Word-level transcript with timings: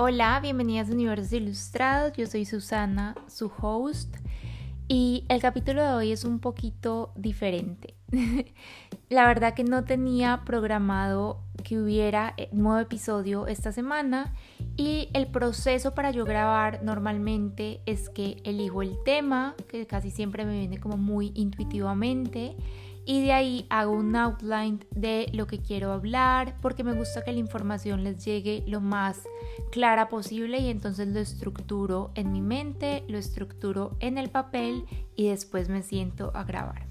Hola, 0.00 0.38
bienvenidas 0.38 0.88
a 0.88 0.92
Universos 0.92 1.32
Ilustrados. 1.32 2.12
Yo 2.16 2.24
soy 2.28 2.44
Susana, 2.44 3.16
su 3.26 3.50
host, 3.60 4.14
y 4.86 5.24
el 5.28 5.40
capítulo 5.40 5.82
de 5.82 5.92
hoy 5.92 6.12
es 6.12 6.22
un 6.22 6.38
poquito 6.38 7.10
diferente. 7.16 7.96
La 9.08 9.26
verdad 9.26 9.54
que 9.54 9.64
no 9.64 9.82
tenía 9.82 10.42
programado 10.44 11.40
que 11.64 11.80
hubiera 11.80 12.32
eh, 12.36 12.48
nuevo 12.52 12.78
episodio 12.78 13.48
esta 13.48 13.72
semana 13.72 14.34
y 14.76 15.08
el 15.14 15.26
proceso 15.26 15.94
para 15.94 16.12
yo 16.12 16.24
grabar 16.24 16.80
normalmente 16.84 17.80
es 17.84 18.08
que 18.08 18.40
elijo 18.44 18.82
el 18.82 19.02
tema, 19.04 19.56
que 19.68 19.84
casi 19.88 20.12
siempre 20.12 20.44
me 20.44 20.60
viene 20.60 20.78
como 20.78 20.96
muy 20.96 21.32
intuitivamente 21.34 22.54
y 23.08 23.22
de 23.22 23.32
ahí 23.32 23.66
hago 23.70 23.92
un 23.92 24.14
outline 24.16 24.84
de 24.90 25.30
lo 25.32 25.46
que 25.46 25.62
quiero 25.62 25.92
hablar 25.92 26.56
porque 26.60 26.84
me 26.84 26.92
gusta 26.92 27.24
que 27.24 27.32
la 27.32 27.38
información 27.38 28.04
les 28.04 28.22
llegue 28.22 28.62
lo 28.66 28.82
más 28.82 29.22
clara 29.72 30.10
posible 30.10 30.58
y 30.58 30.68
entonces 30.68 31.08
lo 31.08 31.18
estructuro 31.18 32.10
en 32.16 32.32
mi 32.32 32.42
mente, 32.42 33.04
lo 33.08 33.16
estructuro 33.16 33.96
en 34.00 34.18
el 34.18 34.28
papel 34.28 34.84
y 35.16 35.28
después 35.28 35.70
me 35.70 35.82
siento 35.82 36.32
a 36.34 36.44
grabar. 36.44 36.86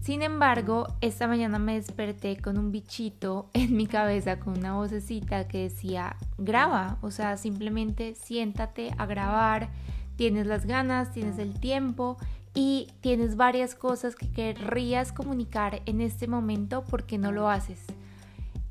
Sin 0.00 0.22
embargo, 0.22 0.88
esta 1.00 1.28
mañana 1.28 1.60
me 1.60 1.74
desperté 1.74 2.38
con 2.38 2.58
un 2.58 2.72
bichito 2.72 3.48
en 3.52 3.76
mi 3.76 3.86
cabeza, 3.86 4.40
con 4.40 4.58
una 4.58 4.74
vocecita 4.74 5.46
que 5.46 5.68
decía, 5.68 6.16
graba, 6.36 6.98
o 7.00 7.12
sea, 7.12 7.36
simplemente 7.36 8.16
siéntate 8.16 8.90
a 8.98 9.06
grabar, 9.06 9.68
tienes 10.16 10.48
las 10.48 10.66
ganas, 10.66 11.12
tienes 11.12 11.38
el 11.38 11.60
tiempo 11.60 12.18
y 12.60 12.88
tienes 13.02 13.36
varias 13.36 13.76
cosas 13.76 14.16
que 14.16 14.32
querrías 14.32 15.12
comunicar 15.12 15.80
en 15.86 16.00
este 16.00 16.26
momento 16.26 16.82
porque 16.82 17.16
no 17.16 17.30
lo 17.30 17.48
haces. 17.48 17.78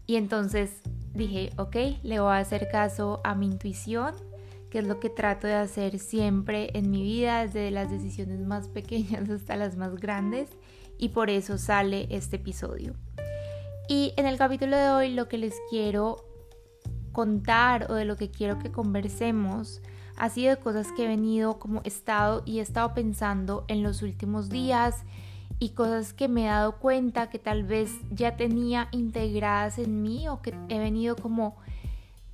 Y 0.05 0.17
entonces 0.17 0.81
dije, 1.13 1.51
ok, 1.55 1.77
le 2.03 2.19
voy 2.19 2.33
a 2.33 2.39
hacer 2.39 2.67
caso 2.69 3.21
a 3.23 3.33
mi 3.33 3.45
intuición, 3.45 4.13
que 4.69 4.79
es 4.79 4.87
lo 4.87 4.99
que 4.99 5.09
trato 5.09 5.47
de 5.47 5.53
hacer 5.53 5.99
siempre 5.99 6.69
en 6.73 6.91
mi 6.91 7.01
vida, 7.01 7.45
desde 7.45 7.71
las 7.71 7.89
decisiones 7.89 8.45
más 8.45 8.67
pequeñas 8.67 9.29
hasta 9.29 9.55
las 9.55 9.77
más 9.77 9.95
grandes, 9.95 10.49
y 10.97 11.09
por 11.09 11.29
eso 11.29 11.57
sale 11.57 12.07
este 12.09 12.35
episodio. 12.35 12.93
Y 13.87 14.11
en 14.17 14.25
el 14.25 14.37
capítulo 14.37 14.75
de 14.75 14.89
hoy 14.89 15.13
lo 15.13 15.29
que 15.29 15.37
les 15.37 15.55
quiero 15.69 16.25
contar 17.13 17.89
o 17.89 17.93
de 17.93 18.03
lo 18.03 18.17
que 18.17 18.31
quiero 18.31 18.59
que 18.59 18.69
conversemos 18.69 19.81
ha 20.17 20.29
sido 20.29 20.59
cosas 20.59 20.91
que 20.91 21.05
he 21.05 21.07
venido 21.07 21.59
como 21.59 21.81
estado 21.83 22.43
y 22.45 22.59
he 22.59 22.61
estado 22.61 22.93
pensando 22.93 23.65
en 23.67 23.83
los 23.83 24.01
últimos 24.01 24.49
días 24.49 25.03
y 25.59 25.69
cosas 25.69 26.13
que 26.13 26.27
me 26.27 26.45
he 26.45 26.47
dado 26.47 26.77
cuenta 26.77 27.29
que 27.29 27.39
tal 27.39 27.63
vez 27.63 27.91
ya 28.11 28.35
tenía 28.35 28.89
integradas 28.91 29.79
en 29.79 30.01
mí 30.01 30.27
o 30.27 30.41
que 30.41 30.53
he 30.69 30.79
venido 30.79 31.15
como 31.15 31.55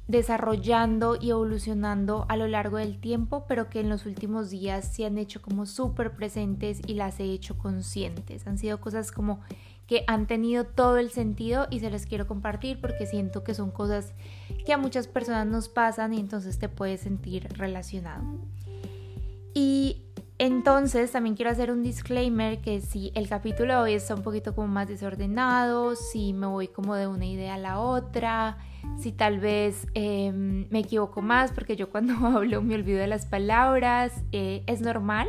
desarrollando 0.08 1.17
y 1.20 1.30
evolucionando 1.30 2.25
a 2.28 2.36
lo 2.36 2.48
largo 2.48 2.78
del 2.78 3.00
tiempo, 3.00 3.45
pero 3.48 3.70
que 3.70 3.80
en 3.80 3.90
los 3.90 4.06
últimos 4.06 4.50
días 4.50 4.94
se 4.94 5.06
han 5.06 5.18
hecho 5.18 5.42
como 5.42 5.66
súper 5.66 6.12
presentes 6.12 6.81
y 6.86 6.95
las 6.95 7.20
he 7.20 7.25
hecho 7.25 7.58
conscientes. 7.58 8.45
Han 8.45 8.58
sido 8.58 8.81
cosas 8.81 9.12
como 9.12 9.40
que 9.88 10.03
han 10.08 10.28
tenido 10.28 10.66
todo 10.66 10.98
el 10.98 11.09
sentido 11.12 11.67
y 11.70 11.80
se 11.80 11.89
les 11.89 12.06
quiero 12.06 12.28
compartir 12.28 12.80
porque 12.80 13.06
siento 13.06 13.44
que 13.44 13.53
son 13.53 13.72
cosas 13.72 14.14
que 14.66 14.73
a 14.73 14.78
muchas 14.78 15.08
personas 15.08 15.45
nos 15.48 15.70
pasan 15.70 16.14
y 16.14 16.20
entonces 16.20 16.58
te 16.59 16.70
puedes 16.70 17.02
sentir 17.02 17.48
relacionado. 17.58 18.23
Y 19.53 20.03
entonces 20.40 21.12
también 21.12 21.36
quiero 21.36 21.52
hacer 21.52 21.72
un 21.72 21.84
disclaimer 21.84 22.59
que 22.59 22.81
si 22.81 23.12
el 23.14 23.30
capítulo 23.30 23.75
de 23.75 23.80
hoy 23.80 23.94
está 23.94 24.16
un 24.16 24.23
poquito 24.23 24.56
como 24.56 24.67
más 24.67 24.88
desordenado, 24.88 25.95
si 25.95 26.34
me 26.34 26.47
voy 26.47 26.68
como 26.68 26.95
de 26.95 27.08
una 27.08 27.25
idea 27.25 27.53
a 27.53 27.58
la 27.59 27.80
otra, 27.80 28.58
si 28.97 29.12
tal 29.12 29.40
vez 29.40 29.88
em, 29.94 30.68
me 30.70 30.80
equivoco 30.80 31.22
más 31.22 31.52
porque 31.52 31.75
yo 31.75 31.90
cuando 31.90 32.14
hablo 32.28 32.62
me 32.62 32.75
olvido 32.75 33.00
de 33.00 33.08
las 33.08 33.25
palabras, 33.25 34.12
eh, 34.31 34.63
es 34.66 34.81
normal 34.81 35.28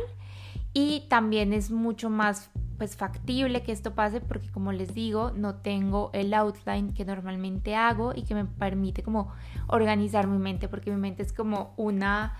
y 0.73 1.05
también 1.07 1.53
es 1.53 1.71
mucho 1.71 2.09
más 2.09 2.49
pues 2.77 2.95
factible 2.95 3.63
que 3.63 3.71
esto 3.71 3.93
pase 3.93 4.21
porque 4.21 4.49
como 4.49 4.71
les 4.71 4.93
digo 4.93 5.31
no 5.35 5.55
tengo 5.55 6.09
el 6.13 6.33
outline 6.33 6.93
que 6.93 7.05
normalmente 7.05 7.75
hago 7.75 8.13
y 8.15 8.23
que 8.23 8.35
me 8.35 8.45
permite 8.45 9.03
como 9.03 9.31
organizar 9.67 10.27
mi 10.27 10.37
mente 10.37 10.67
porque 10.67 10.91
mi 10.91 10.97
mente 10.97 11.23
es 11.23 11.33
como 11.33 11.73
una 11.77 12.37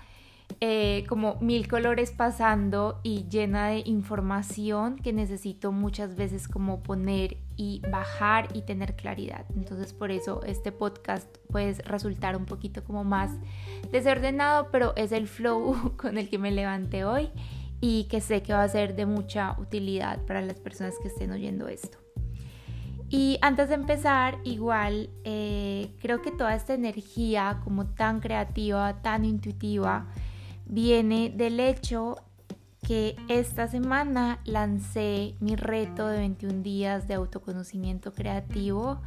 eh, 0.60 1.04
como 1.08 1.36
mil 1.40 1.68
colores 1.68 2.12
pasando 2.12 3.00
y 3.02 3.28
llena 3.28 3.68
de 3.68 3.82
información 3.84 4.96
que 4.96 5.12
necesito 5.12 5.70
muchas 5.70 6.16
veces 6.16 6.48
como 6.48 6.82
poner 6.82 7.36
y 7.56 7.82
bajar 7.90 8.48
y 8.54 8.62
tener 8.62 8.96
claridad. 8.96 9.44
Entonces 9.54 9.92
por 9.92 10.10
eso 10.10 10.42
este 10.44 10.72
podcast 10.72 11.26
puede 11.50 11.74
resultar 11.82 12.36
un 12.36 12.46
poquito 12.46 12.84
como 12.84 13.04
más 13.04 13.32
desordenado 13.90 14.68
pero 14.70 14.94
es 14.96 15.12
el 15.12 15.26
flow 15.26 15.94
con 15.96 16.16
el 16.16 16.30
que 16.30 16.38
me 16.38 16.50
levanté 16.50 17.04
hoy 17.04 17.30
y 17.80 18.04
que 18.04 18.20
sé 18.20 18.42
que 18.42 18.52
va 18.52 18.62
a 18.62 18.68
ser 18.68 18.96
de 18.96 19.06
mucha 19.06 19.56
utilidad 19.58 20.24
para 20.26 20.40
las 20.40 20.58
personas 20.60 20.94
que 21.02 21.08
estén 21.08 21.30
oyendo 21.32 21.68
esto. 21.68 21.98
Y 23.08 23.38
antes 23.40 23.68
de 23.68 23.76
empezar, 23.76 24.38
igual 24.42 25.10
eh, 25.24 25.92
creo 26.00 26.22
que 26.22 26.32
toda 26.32 26.54
esta 26.54 26.74
energía 26.74 27.60
como 27.62 27.86
tan 27.86 28.20
creativa, 28.20 29.00
tan 29.02 29.24
intuitiva, 29.24 30.06
viene 30.66 31.30
del 31.30 31.60
hecho 31.60 32.16
que 32.82 33.16
esta 33.28 33.68
semana 33.68 34.40
lancé 34.44 35.34
mi 35.40 35.56
reto 35.56 36.08
de 36.08 36.18
21 36.18 36.62
días 36.62 37.06
de 37.06 37.14
autoconocimiento 37.14 38.12
creativo 38.12 39.00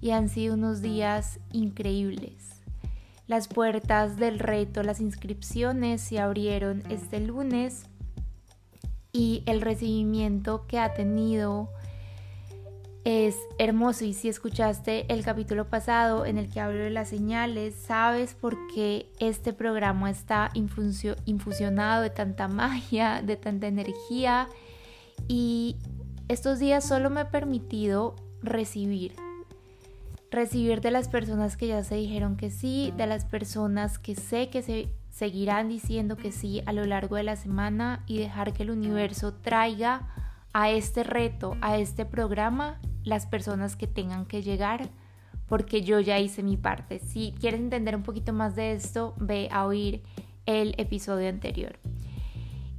y 0.00 0.10
han 0.10 0.28
sido 0.28 0.54
unos 0.54 0.82
días 0.82 1.38
increíbles. 1.52 2.62
Las 3.26 3.46
puertas 3.48 4.16
del 4.16 4.38
reto, 4.38 4.82
las 4.82 5.00
inscripciones 5.00 6.00
se 6.00 6.18
abrieron 6.18 6.82
este 6.90 7.20
lunes 7.20 7.84
y 9.12 9.42
el 9.46 9.60
recibimiento 9.60 10.66
que 10.66 10.78
ha 10.78 10.94
tenido 10.94 11.70
es 13.04 13.36
hermoso 13.58 14.04
y 14.04 14.12
si 14.12 14.28
escuchaste 14.28 15.10
el 15.12 15.24
capítulo 15.24 15.68
pasado 15.68 16.26
en 16.26 16.36
el 16.36 16.50
que 16.50 16.60
hablo 16.60 16.80
de 16.80 16.90
las 16.90 17.08
señales, 17.08 17.74
sabes 17.74 18.34
por 18.34 18.56
qué 18.74 19.10
este 19.18 19.52
programa 19.52 20.10
está 20.10 20.50
infusionado 20.54 22.02
de 22.02 22.10
tanta 22.10 22.46
magia, 22.46 23.22
de 23.22 23.36
tanta 23.36 23.68
energía 23.68 24.48
y 25.28 25.76
estos 26.28 26.58
días 26.58 26.86
solo 26.86 27.10
me 27.10 27.22
he 27.22 27.24
permitido 27.24 28.16
recibir. 28.42 29.14
Recibir 30.30 30.80
de 30.80 30.90
las 30.90 31.08
personas 31.08 31.56
que 31.56 31.68
ya 31.68 31.82
se 31.82 31.96
dijeron 31.96 32.36
que 32.36 32.50
sí, 32.50 32.92
de 32.96 33.06
las 33.06 33.24
personas 33.24 33.98
que 33.98 34.14
sé 34.14 34.48
que 34.50 34.62
se 34.62 34.88
seguirán 35.20 35.68
diciendo 35.68 36.16
que 36.16 36.32
sí 36.32 36.62
a 36.64 36.72
lo 36.72 36.86
largo 36.86 37.16
de 37.16 37.24
la 37.24 37.36
semana 37.36 38.02
y 38.06 38.16
dejar 38.16 38.54
que 38.54 38.62
el 38.62 38.70
universo 38.70 39.34
traiga 39.34 40.08
a 40.54 40.70
este 40.70 41.04
reto, 41.04 41.58
a 41.60 41.76
este 41.76 42.06
programa, 42.06 42.80
las 43.04 43.26
personas 43.26 43.76
que 43.76 43.86
tengan 43.86 44.24
que 44.24 44.40
llegar, 44.40 44.88
porque 45.46 45.82
yo 45.82 46.00
ya 46.00 46.18
hice 46.18 46.42
mi 46.42 46.56
parte. 46.56 47.00
Si 47.00 47.34
quieres 47.38 47.60
entender 47.60 47.94
un 47.94 48.02
poquito 48.02 48.32
más 48.32 48.56
de 48.56 48.72
esto, 48.72 49.14
ve 49.18 49.50
a 49.52 49.66
oír 49.66 50.02
el 50.46 50.74
episodio 50.78 51.28
anterior. 51.28 51.78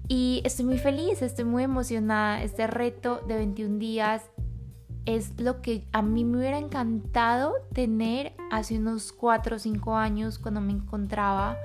Y 0.08 0.42
estoy 0.44 0.66
muy 0.66 0.80
feliz, 0.80 1.22
estoy 1.22 1.46
muy 1.46 1.62
emocionada. 1.62 2.42
Este 2.42 2.66
reto 2.66 3.22
de 3.28 3.36
21 3.36 3.78
días 3.78 4.24
es 5.06 5.40
lo 5.40 5.62
que 5.62 5.88
a 5.92 6.02
mí 6.02 6.26
me 6.26 6.40
hubiera 6.40 6.58
encantado 6.58 7.54
tener 7.72 8.34
hace 8.50 8.80
unos 8.80 9.12
4 9.12 9.58
o 9.58 9.60
5 9.60 9.96
años 9.96 10.40
cuando 10.40 10.60
me 10.60 10.72
encontraba 10.72 11.56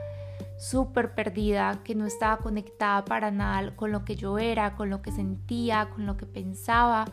súper 0.58 1.14
perdida, 1.14 1.80
que 1.84 1.94
no 1.94 2.06
estaba 2.06 2.38
conectada 2.38 3.04
para 3.04 3.30
nada 3.30 3.74
con 3.76 3.92
lo 3.92 4.04
que 4.04 4.16
yo 4.16 4.38
era, 4.38 4.74
con 4.74 4.90
lo 4.90 5.02
que 5.02 5.12
sentía, 5.12 5.90
con 5.90 6.06
lo 6.06 6.16
que 6.16 6.26
pensaba, 6.26 7.04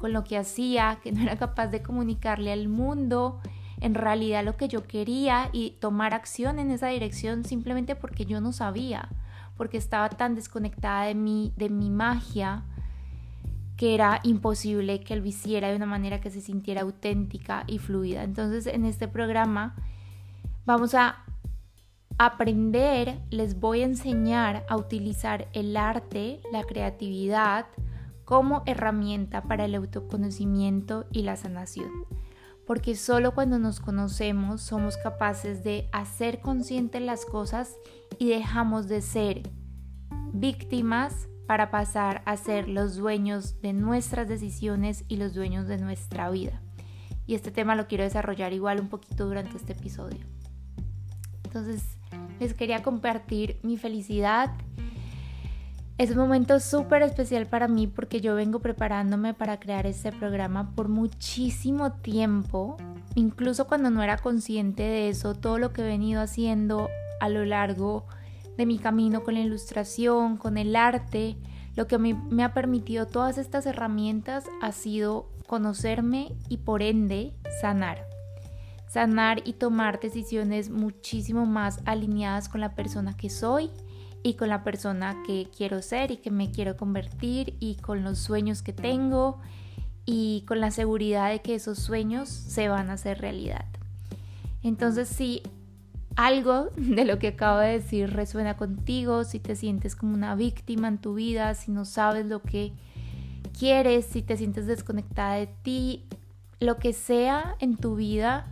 con 0.00 0.12
lo 0.12 0.24
que 0.24 0.38
hacía, 0.38 0.98
que 1.02 1.12
no 1.12 1.22
era 1.22 1.36
capaz 1.36 1.68
de 1.68 1.82
comunicarle 1.82 2.52
al 2.52 2.68
mundo 2.68 3.40
en 3.80 3.94
realidad 3.94 4.44
lo 4.44 4.56
que 4.56 4.68
yo 4.68 4.86
quería 4.86 5.50
y 5.52 5.72
tomar 5.80 6.14
acción 6.14 6.58
en 6.58 6.70
esa 6.70 6.88
dirección 6.88 7.44
simplemente 7.44 7.96
porque 7.96 8.24
yo 8.24 8.40
no 8.40 8.52
sabía, 8.52 9.08
porque 9.56 9.76
estaba 9.76 10.08
tan 10.08 10.34
desconectada 10.34 11.04
de 11.04 11.14
mí, 11.14 11.52
de 11.56 11.68
mi 11.68 11.90
magia, 11.90 12.62
que 13.76 13.94
era 13.94 14.20
imposible 14.22 15.00
que 15.00 15.16
lo 15.16 15.26
hiciera 15.26 15.68
de 15.68 15.76
una 15.76 15.86
manera 15.86 16.20
que 16.20 16.30
se 16.30 16.40
sintiera 16.40 16.82
auténtica 16.82 17.64
y 17.66 17.78
fluida. 17.78 18.22
Entonces 18.22 18.66
en 18.66 18.84
este 18.84 19.08
programa 19.08 19.74
vamos 20.64 20.94
a 20.94 21.23
aprender, 22.18 23.20
les 23.30 23.58
voy 23.58 23.82
a 23.82 23.86
enseñar 23.86 24.64
a 24.68 24.76
utilizar 24.76 25.48
el 25.52 25.76
arte, 25.76 26.40
la 26.52 26.62
creatividad 26.62 27.66
como 28.24 28.62
herramienta 28.66 29.42
para 29.42 29.64
el 29.64 29.74
autoconocimiento 29.74 31.06
y 31.10 31.22
la 31.22 31.36
sanación. 31.36 31.90
Porque 32.66 32.96
solo 32.96 33.34
cuando 33.34 33.58
nos 33.58 33.80
conocemos 33.80 34.62
somos 34.62 34.96
capaces 34.96 35.62
de 35.64 35.88
hacer 35.92 36.40
conscientes 36.40 37.02
las 37.02 37.26
cosas 37.26 37.76
y 38.18 38.28
dejamos 38.28 38.88
de 38.88 39.02
ser 39.02 39.50
víctimas 40.32 41.28
para 41.46 41.70
pasar 41.70 42.22
a 42.24 42.38
ser 42.38 42.68
los 42.68 42.96
dueños 42.96 43.60
de 43.60 43.74
nuestras 43.74 44.28
decisiones 44.28 45.04
y 45.08 45.16
los 45.16 45.34
dueños 45.34 45.66
de 45.66 45.76
nuestra 45.76 46.30
vida. 46.30 46.62
Y 47.26 47.34
este 47.34 47.50
tema 47.50 47.74
lo 47.74 47.86
quiero 47.86 48.04
desarrollar 48.04 48.54
igual 48.54 48.80
un 48.80 48.88
poquito 48.88 49.26
durante 49.26 49.56
este 49.58 49.72
episodio. 49.72 50.24
Entonces 51.44 51.93
les 52.40 52.54
quería 52.54 52.82
compartir 52.82 53.58
mi 53.62 53.76
felicidad. 53.76 54.50
Es 55.96 56.10
un 56.10 56.16
momento 56.16 56.58
súper 56.58 57.02
especial 57.02 57.46
para 57.46 57.68
mí 57.68 57.86
porque 57.86 58.20
yo 58.20 58.34
vengo 58.34 58.58
preparándome 58.58 59.32
para 59.32 59.60
crear 59.60 59.86
este 59.86 60.10
programa 60.10 60.72
por 60.74 60.88
muchísimo 60.88 61.92
tiempo, 61.92 62.76
incluso 63.14 63.68
cuando 63.68 63.90
no 63.90 64.02
era 64.02 64.18
consciente 64.18 64.82
de 64.82 65.08
eso, 65.08 65.34
todo 65.34 65.58
lo 65.58 65.72
que 65.72 65.82
he 65.82 65.86
venido 65.86 66.20
haciendo 66.20 66.88
a 67.20 67.28
lo 67.28 67.44
largo 67.44 68.06
de 68.56 68.66
mi 68.66 68.78
camino 68.78 69.22
con 69.22 69.34
la 69.34 69.40
ilustración, 69.40 70.36
con 70.36 70.58
el 70.58 70.74
arte, 70.74 71.36
lo 71.76 71.86
que 71.86 71.98
me, 71.98 72.44
ha 72.44 72.54
permitido 72.54 73.06
todas 73.06 73.38
estas 73.38 73.66
herramientas 73.66 74.44
ha 74.62 74.72
sido 74.72 75.28
conocerme 75.46 76.32
y 76.48 76.58
por 76.58 76.82
ende 76.82 77.34
sanar 77.60 78.13
sanar 78.94 79.42
y 79.44 79.54
tomar 79.54 79.98
decisiones 79.98 80.70
muchísimo 80.70 81.46
más 81.46 81.80
alineadas 81.84 82.48
con 82.48 82.60
la 82.60 82.76
persona 82.76 83.16
que 83.16 83.28
soy 83.28 83.72
y 84.22 84.34
con 84.34 84.48
la 84.48 84.62
persona 84.62 85.20
que 85.26 85.48
quiero 85.54 85.82
ser 85.82 86.12
y 86.12 86.18
que 86.18 86.30
me 86.30 86.52
quiero 86.52 86.76
convertir 86.76 87.56
y 87.58 87.74
con 87.74 88.04
los 88.04 88.20
sueños 88.20 88.62
que 88.62 88.72
tengo 88.72 89.40
y 90.06 90.44
con 90.46 90.60
la 90.60 90.70
seguridad 90.70 91.30
de 91.30 91.42
que 91.42 91.56
esos 91.56 91.80
sueños 91.80 92.28
se 92.28 92.68
van 92.68 92.88
a 92.88 92.92
hacer 92.92 93.20
realidad. 93.20 93.64
Entonces 94.62 95.08
si 95.08 95.42
algo 96.14 96.68
de 96.76 97.04
lo 97.04 97.18
que 97.18 97.28
acabo 97.28 97.58
de 97.58 97.72
decir 97.72 98.12
resuena 98.12 98.56
contigo, 98.56 99.24
si 99.24 99.40
te 99.40 99.56
sientes 99.56 99.96
como 99.96 100.14
una 100.14 100.36
víctima 100.36 100.86
en 100.86 100.98
tu 100.98 101.14
vida, 101.14 101.52
si 101.56 101.72
no 101.72 101.84
sabes 101.84 102.26
lo 102.26 102.42
que 102.42 102.72
quieres, 103.58 104.06
si 104.06 104.22
te 104.22 104.36
sientes 104.36 104.68
desconectada 104.68 105.34
de 105.34 105.48
ti, 105.48 106.04
lo 106.60 106.76
que 106.76 106.92
sea 106.92 107.56
en 107.58 107.76
tu 107.76 107.96
vida, 107.96 108.46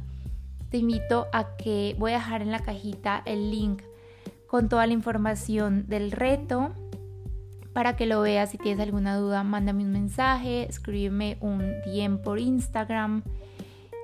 te 0.72 0.78
invito 0.78 1.28
a 1.32 1.54
que 1.58 1.94
voy 1.98 2.12
a 2.12 2.14
dejar 2.14 2.40
en 2.40 2.50
la 2.50 2.60
cajita 2.60 3.22
el 3.26 3.50
link 3.50 3.82
con 4.46 4.70
toda 4.70 4.86
la 4.86 4.94
información 4.94 5.84
del 5.86 6.10
reto 6.10 6.72
para 7.74 7.94
que 7.94 8.06
lo 8.06 8.22
veas. 8.22 8.50
Si 8.50 8.58
tienes 8.58 8.80
alguna 8.80 9.16
duda, 9.16 9.44
mándame 9.44 9.84
un 9.84 9.92
mensaje, 9.92 10.66
escríbeme 10.66 11.36
un 11.40 11.58
DM 11.84 12.22
por 12.22 12.40
Instagram 12.40 13.22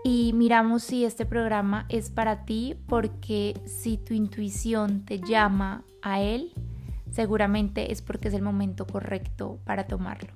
y 0.05 0.35
miramos 0.35 0.82
si 0.82 1.06
este 1.06 1.25
programa 1.25 1.87
es 1.88 2.11
para 2.11 2.44
ti 2.44 2.76
porque 2.87 3.59
si 3.65 3.97
tu 3.97 4.12
intuición 4.12 5.06
te 5.06 5.20
llama 5.20 5.85
a 6.03 6.20
él, 6.20 6.53
seguramente 7.11 7.93
es 7.93 8.03
porque 8.03 8.29
es 8.29 8.35
el 8.35 8.43
momento 8.43 8.87
correcto 8.87 9.59
para 9.65 9.87
tomarlo. 9.87 10.35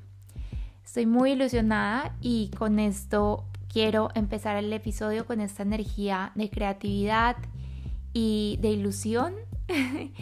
Estoy 0.83 1.05
muy 1.05 1.33
ilusionada 1.33 2.17
y 2.23 2.51
con 2.57 2.79
esto 2.79 3.45
Quiero 3.73 4.11
empezar 4.15 4.59
el 4.59 4.71
episodio 4.71 5.25
con 5.25 5.41
esta 5.41 5.63
energía 5.63 6.33
de 6.35 6.51
creatividad 6.51 7.37
y 8.13 8.59
de 8.61 8.69
ilusión. 8.69 9.35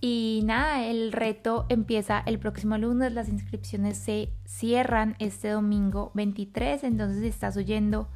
y 0.00 0.42
nada, 0.44 0.86
el 0.86 1.10
reto 1.10 1.66
empieza 1.68 2.22
el 2.24 2.38
próximo 2.38 2.78
lunes, 2.78 3.12
las 3.12 3.28
inscripciones 3.28 3.98
se 3.98 4.32
cierran 4.44 5.16
este 5.18 5.48
domingo 5.48 6.12
23, 6.14 6.84
entonces 6.84 7.24
estás 7.24 7.56
oyendo 7.56 8.08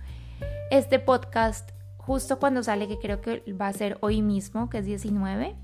este 0.71 1.01
podcast 1.01 1.71
justo 1.97 2.39
cuando 2.39 2.63
sale, 2.63 2.87
que 2.87 2.99
creo 2.99 3.21
que 3.21 3.43
va 3.53 3.67
a 3.67 3.73
ser 3.73 3.99
hoy 4.01 4.23
mismo, 4.23 4.71
que 4.71 4.79
es 4.79 4.87
19, 4.87 5.57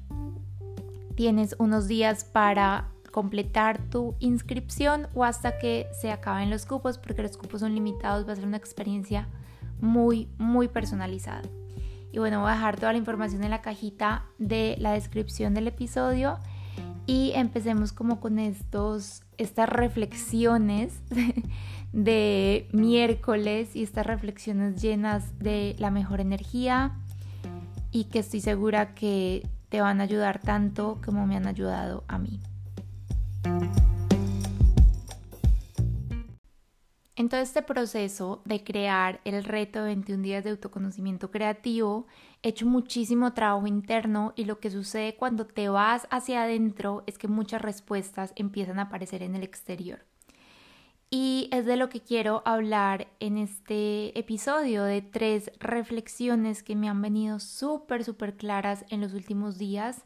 tienes 1.14 1.54
unos 1.60 1.86
días 1.86 2.24
para 2.24 2.88
completar 3.10 3.78
tu 3.90 4.14
inscripción 4.20 5.08
o 5.14 5.24
hasta 5.24 5.58
que 5.58 5.86
se 6.00 6.10
acaben 6.10 6.50
los 6.50 6.66
cupos, 6.66 6.98
porque 6.98 7.22
los 7.22 7.36
cupos 7.36 7.60
son 7.60 7.74
limitados, 7.74 8.26
va 8.26 8.32
a 8.32 8.36
ser 8.36 8.46
una 8.46 8.56
experiencia 8.56 9.28
muy, 9.80 10.28
muy 10.38 10.68
personalizada. 10.68 11.42
Y 12.12 12.18
bueno, 12.18 12.40
voy 12.40 12.50
a 12.50 12.54
dejar 12.54 12.76
toda 12.76 12.92
la 12.92 12.98
información 12.98 13.44
en 13.44 13.50
la 13.50 13.62
cajita 13.62 14.24
de 14.38 14.76
la 14.78 14.92
descripción 14.92 15.54
del 15.54 15.68
episodio 15.68 16.38
y 17.06 17.32
empecemos 17.34 17.92
como 17.92 18.20
con 18.20 18.38
estos, 18.38 19.22
estas 19.38 19.68
reflexiones 19.68 21.02
de 21.92 22.68
miércoles 22.72 23.74
y 23.74 23.82
estas 23.82 24.06
reflexiones 24.06 24.80
llenas 24.80 25.38
de 25.38 25.76
la 25.78 25.90
mejor 25.90 26.20
energía 26.20 26.96
y 27.90 28.04
que 28.04 28.20
estoy 28.20 28.40
segura 28.40 28.94
que 28.94 29.46
te 29.68 29.80
van 29.80 30.00
a 30.00 30.04
ayudar 30.04 30.40
tanto 30.40 30.98
como 31.04 31.26
me 31.26 31.36
han 31.36 31.46
ayudado 31.46 32.04
a 32.08 32.18
mí. 32.18 32.40
En 37.20 37.28
todo 37.28 37.40
este 37.40 37.60
proceso 37.60 38.40
de 38.46 38.64
crear 38.64 39.20
el 39.24 39.44
reto 39.44 39.80
de 39.80 39.94
21 39.94 40.22
días 40.22 40.42
de 40.42 40.50
autoconocimiento 40.50 41.30
creativo, 41.30 42.06
he 42.42 42.48
hecho 42.48 42.64
muchísimo 42.64 43.34
trabajo 43.34 43.66
interno 43.66 44.32
y 44.36 44.46
lo 44.46 44.58
que 44.58 44.70
sucede 44.70 45.16
cuando 45.16 45.44
te 45.44 45.68
vas 45.68 46.08
hacia 46.10 46.44
adentro 46.44 47.04
es 47.06 47.18
que 47.18 47.28
muchas 47.28 47.60
respuestas 47.60 48.32
empiezan 48.36 48.78
a 48.78 48.84
aparecer 48.84 49.22
en 49.22 49.36
el 49.36 49.42
exterior. 49.42 50.06
Y 51.10 51.50
es 51.52 51.66
de 51.66 51.76
lo 51.76 51.90
que 51.90 52.00
quiero 52.00 52.40
hablar 52.46 53.08
en 53.20 53.36
este 53.36 54.18
episodio 54.18 54.84
de 54.84 55.02
tres 55.02 55.50
reflexiones 55.58 56.62
que 56.62 56.74
me 56.74 56.88
han 56.88 57.02
venido 57.02 57.38
súper, 57.38 58.02
súper 58.02 58.38
claras 58.38 58.86
en 58.88 59.02
los 59.02 59.12
últimos 59.12 59.58
días 59.58 60.04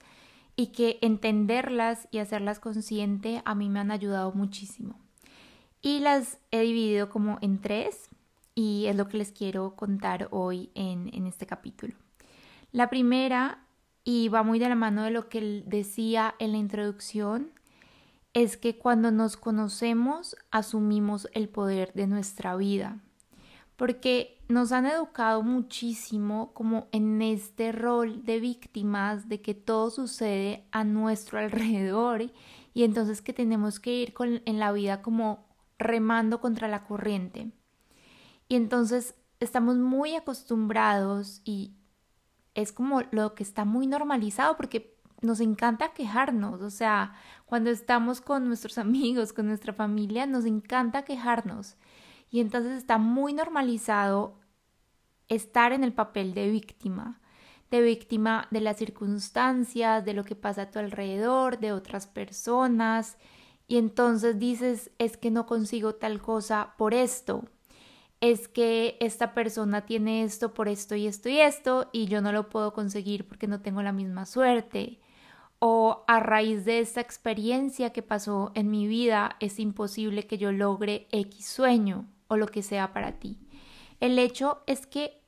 y 0.56 0.68
que 0.68 0.98
entenderlas 1.02 2.08
y 2.10 2.18
hacerlas 2.18 2.60
consciente 2.60 3.42
a 3.44 3.54
mí 3.54 3.68
me 3.68 3.80
han 3.80 3.90
ayudado 3.90 4.32
muchísimo. 4.32 4.98
Y 5.82 6.00
las 6.00 6.38
he 6.50 6.60
dividido 6.60 7.10
como 7.10 7.38
en 7.40 7.60
tres 7.60 8.08
y 8.54 8.86
es 8.86 8.96
lo 8.96 9.08
que 9.08 9.18
les 9.18 9.32
quiero 9.32 9.74
contar 9.76 10.28
hoy 10.30 10.70
en, 10.74 11.10
en 11.12 11.26
este 11.26 11.46
capítulo. 11.46 11.94
La 12.72 12.88
primera, 12.88 13.66
y 14.04 14.28
va 14.28 14.42
muy 14.42 14.58
de 14.58 14.68
la 14.68 14.74
mano 14.74 15.02
de 15.02 15.10
lo 15.10 15.28
que 15.28 15.62
decía 15.66 16.34
en 16.38 16.52
la 16.52 16.58
introducción, 16.58 17.50
es 18.32 18.56
que 18.56 18.78
cuando 18.78 19.10
nos 19.10 19.36
conocemos 19.36 20.36
asumimos 20.50 21.28
el 21.32 21.48
poder 21.48 21.92
de 21.94 22.06
nuestra 22.06 22.56
vida 22.56 23.00
porque 23.76 24.33
nos 24.48 24.72
han 24.72 24.86
educado 24.86 25.42
muchísimo 25.42 26.52
como 26.52 26.88
en 26.92 27.22
este 27.22 27.72
rol 27.72 28.24
de 28.24 28.40
víctimas 28.40 29.28
de 29.28 29.40
que 29.40 29.54
todo 29.54 29.90
sucede 29.90 30.66
a 30.70 30.84
nuestro 30.84 31.38
alrededor 31.40 32.30
y 32.74 32.84
entonces 32.84 33.22
que 33.22 33.32
tenemos 33.32 33.80
que 33.80 33.94
ir 33.94 34.14
en 34.18 34.58
la 34.58 34.72
vida 34.72 35.02
como 35.02 35.46
remando 35.78 36.40
contra 36.40 36.68
la 36.68 36.84
corriente. 36.84 37.52
Y 38.48 38.56
entonces 38.56 39.14
estamos 39.40 39.76
muy 39.76 40.14
acostumbrados 40.14 41.40
y 41.44 41.74
es 42.54 42.72
como 42.72 43.02
lo 43.10 43.34
que 43.34 43.42
está 43.42 43.64
muy 43.64 43.86
normalizado 43.86 44.56
porque 44.56 44.94
nos 45.22 45.40
encanta 45.40 45.94
quejarnos, 45.94 46.60
o 46.60 46.70
sea, 46.70 47.14
cuando 47.46 47.70
estamos 47.70 48.20
con 48.20 48.46
nuestros 48.46 48.78
amigos, 48.78 49.32
con 49.32 49.46
nuestra 49.46 49.72
familia, 49.72 50.26
nos 50.26 50.44
encanta 50.44 51.04
quejarnos. 51.04 51.76
Y 52.34 52.40
entonces 52.40 52.72
está 52.72 52.98
muy 52.98 53.32
normalizado 53.32 54.40
estar 55.28 55.72
en 55.72 55.84
el 55.84 55.92
papel 55.92 56.34
de 56.34 56.50
víctima, 56.50 57.20
de 57.70 57.80
víctima 57.80 58.48
de 58.50 58.60
las 58.60 58.76
circunstancias, 58.76 60.04
de 60.04 60.14
lo 60.14 60.24
que 60.24 60.34
pasa 60.34 60.62
a 60.62 60.70
tu 60.72 60.80
alrededor, 60.80 61.60
de 61.60 61.70
otras 61.70 62.08
personas. 62.08 63.18
Y 63.68 63.76
entonces 63.76 64.36
dices, 64.40 64.90
es 64.98 65.16
que 65.16 65.30
no 65.30 65.46
consigo 65.46 65.94
tal 65.94 66.20
cosa 66.20 66.74
por 66.76 66.92
esto, 66.92 67.44
es 68.20 68.48
que 68.48 68.96
esta 68.98 69.32
persona 69.32 69.86
tiene 69.86 70.24
esto 70.24 70.54
por 70.54 70.66
esto 70.66 70.96
y 70.96 71.06
esto 71.06 71.28
y 71.28 71.38
esto 71.38 71.88
y 71.92 72.06
yo 72.06 72.20
no 72.20 72.32
lo 72.32 72.48
puedo 72.50 72.72
conseguir 72.72 73.28
porque 73.28 73.46
no 73.46 73.60
tengo 73.60 73.80
la 73.80 73.92
misma 73.92 74.26
suerte. 74.26 74.98
O 75.60 76.02
a 76.08 76.18
raíz 76.18 76.64
de 76.64 76.80
esta 76.80 77.00
experiencia 77.00 77.92
que 77.92 78.02
pasó 78.02 78.50
en 78.56 78.72
mi 78.72 78.88
vida 78.88 79.36
es 79.38 79.60
imposible 79.60 80.26
que 80.26 80.36
yo 80.36 80.50
logre 80.50 81.06
X 81.12 81.46
sueño 81.46 82.08
o 82.34 82.36
lo 82.36 82.46
que 82.46 82.62
sea 82.62 82.92
para 82.92 83.18
ti. 83.18 83.38
El 84.00 84.18
hecho 84.18 84.62
es 84.66 84.86
que 84.86 85.22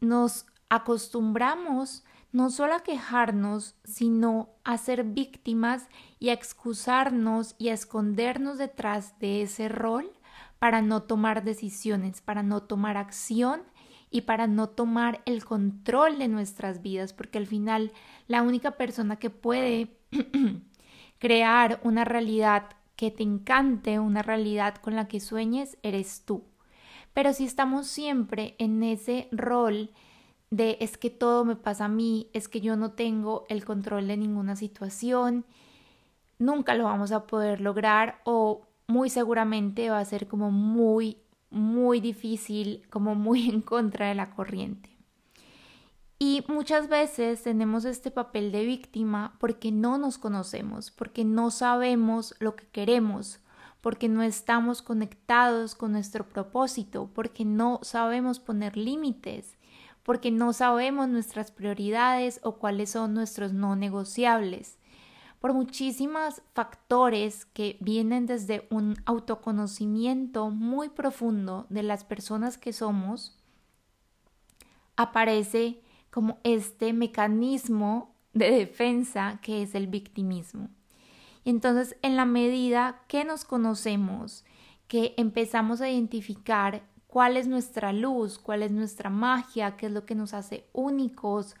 nos 0.00 0.46
acostumbramos 0.68 2.04
no 2.32 2.50
solo 2.50 2.74
a 2.74 2.82
quejarnos, 2.82 3.76
sino 3.84 4.50
a 4.64 4.76
ser 4.76 5.04
víctimas 5.04 5.88
y 6.18 6.30
a 6.30 6.32
excusarnos 6.32 7.54
y 7.58 7.68
a 7.68 7.74
escondernos 7.74 8.58
detrás 8.58 9.18
de 9.20 9.42
ese 9.42 9.68
rol 9.68 10.10
para 10.58 10.82
no 10.82 11.04
tomar 11.04 11.44
decisiones, 11.44 12.20
para 12.20 12.42
no 12.42 12.64
tomar 12.64 12.96
acción 12.96 13.62
y 14.10 14.22
para 14.22 14.46
no 14.46 14.68
tomar 14.68 15.22
el 15.26 15.44
control 15.44 16.18
de 16.18 16.28
nuestras 16.28 16.82
vidas, 16.82 17.12
porque 17.12 17.38
al 17.38 17.46
final 17.46 17.92
la 18.26 18.42
única 18.42 18.72
persona 18.72 19.16
que 19.16 19.30
puede 19.30 19.96
crear 21.18 21.80
una 21.84 22.04
realidad 22.04 22.70
que 22.96 23.10
te 23.10 23.22
encante, 23.22 23.98
una 23.98 24.22
realidad 24.22 24.76
con 24.76 24.96
la 24.96 25.08
que 25.08 25.20
sueñes, 25.20 25.78
eres 25.82 26.22
tú. 26.24 26.44
Pero 27.12 27.32
si 27.32 27.44
estamos 27.44 27.86
siempre 27.86 28.54
en 28.58 28.82
ese 28.82 29.28
rol 29.30 29.90
de 30.50 30.76
es 30.80 30.96
que 30.96 31.10
todo 31.10 31.44
me 31.44 31.56
pasa 31.56 31.86
a 31.86 31.88
mí, 31.88 32.28
es 32.32 32.48
que 32.48 32.60
yo 32.60 32.76
no 32.76 32.92
tengo 32.92 33.44
el 33.48 33.64
control 33.64 34.08
de 34.08 34.16
ninguna 34.16 34.56
situación, 34.56 35.44
nunca 36.38 36.74
lo 36.74 36.84
vamos 36.84 37.12
a 37.12 37.26
poder 37.26 37.60
lograr 37.60 38.20
o 38.24 38.66
muy 38.86 39.10
seguramente 39.10 39.90
va 39.90 39.98
a 39.98 40.04
ser 40.04 40.28
como 40.28 40.50
muy, 40.50 41.18
muy 41.50 42.00
difícil, 42.00 42.86
como 42.90 43.14
muy 43.14 43.48
en 43.50 43.60
contra 43.60 44.08
de 44.08 44.14
la 44.14 44.30
corriente. 44.30 44.93
Y 46.26 46.42
muchas 46.48 46.88
veces 46.88 47.42
tenemos 47.42 47.84
este 47.84 48.10
papel 48.10 48.50
de 48.50 48.64
víctima 48.64 49.36
porque 49.38 49.70
no 49.70 49.98
nos 49.98 50.16
conocemos, 50.16 50.90
porque 50.90 51.22
no 51.22 51.50
sabemos 51.50 52.34
lo 52.38 52.56
que 52.56 52.66
queremos, 52.68 53.40
porque 53.82 54.08
no 54.08 54.22
estamos 54.22 54.80
conectados 54.80 55.74
con 55.74 55.92
nuestro 55.92 56.26
propósito, 56.26 57.10
porque 57.14 57.44
no 57.44 57.78
sabemos 57.82 58.40
poner 58.40 58.74
límites, 58.74 59.58
porque 60.02 60.30
no 60.30 60.54
sabemos 60.54 61.08
nuestras 61.08 61.50
prioridades 61.50 62.40
o 62.42 62.56
cuáles 62.56 62.92
son 62.92 63.12
nuestros 63.12 63.52
no 63.52 63.76
negociables. 63.76 64.78
Por 65.40 65.52
muchísimos 65.52 66.40
factores 66.54 67.44
que 67.44 67.76
vienen 67.82 68.24
desde 68.24 68.66
un 68.70 68.96
autoconocimiento 69.04 70.48
muy 70.48 70.88
profundo 70.88 71.66
de 71.68 71.82
las 71.82 72.02
personas 72.02 72.56
que 72.56 72.72
somos, 72.72 73.38
aparece 74.96 75.83
como 76.14 76.38
este 76.44 76.92
mecanismo 76.92 78.14
de 78.34 78.48
defensa 78.52 79.40
que 79.42 79.62
es 79.62 79.74
el 79.74 79.88
victimismo. 79.88 80.68
Y 81.42 81.50
entonces, 81.50 81.96
en 82.02 82.14
la 82.14 82.24
medida 82.24 83.02
que 83.08 83.24
nos 83.24 83.44
conocemos, 83.44 84.44
que 84.86 85.14
empezamos 85.16 85.80
a 85.80 85.90
identificar 85.90 86.84
cuál 87.08 87.36
es 87.36 87.48
nuestra 87.48 87.92
luz, 87.92 88.38
cuál 88.38 88.62
es 88.62 88.70
nuestra 88.70 89.10
magia, 89.10 89.76
qué 89.76 89.86
es 89.86 89.92
lo 89.92 90.06
que 90.06 90.14
nos 90.14 90.34
hace 90.34 90.68
únicos, 90.72 91.56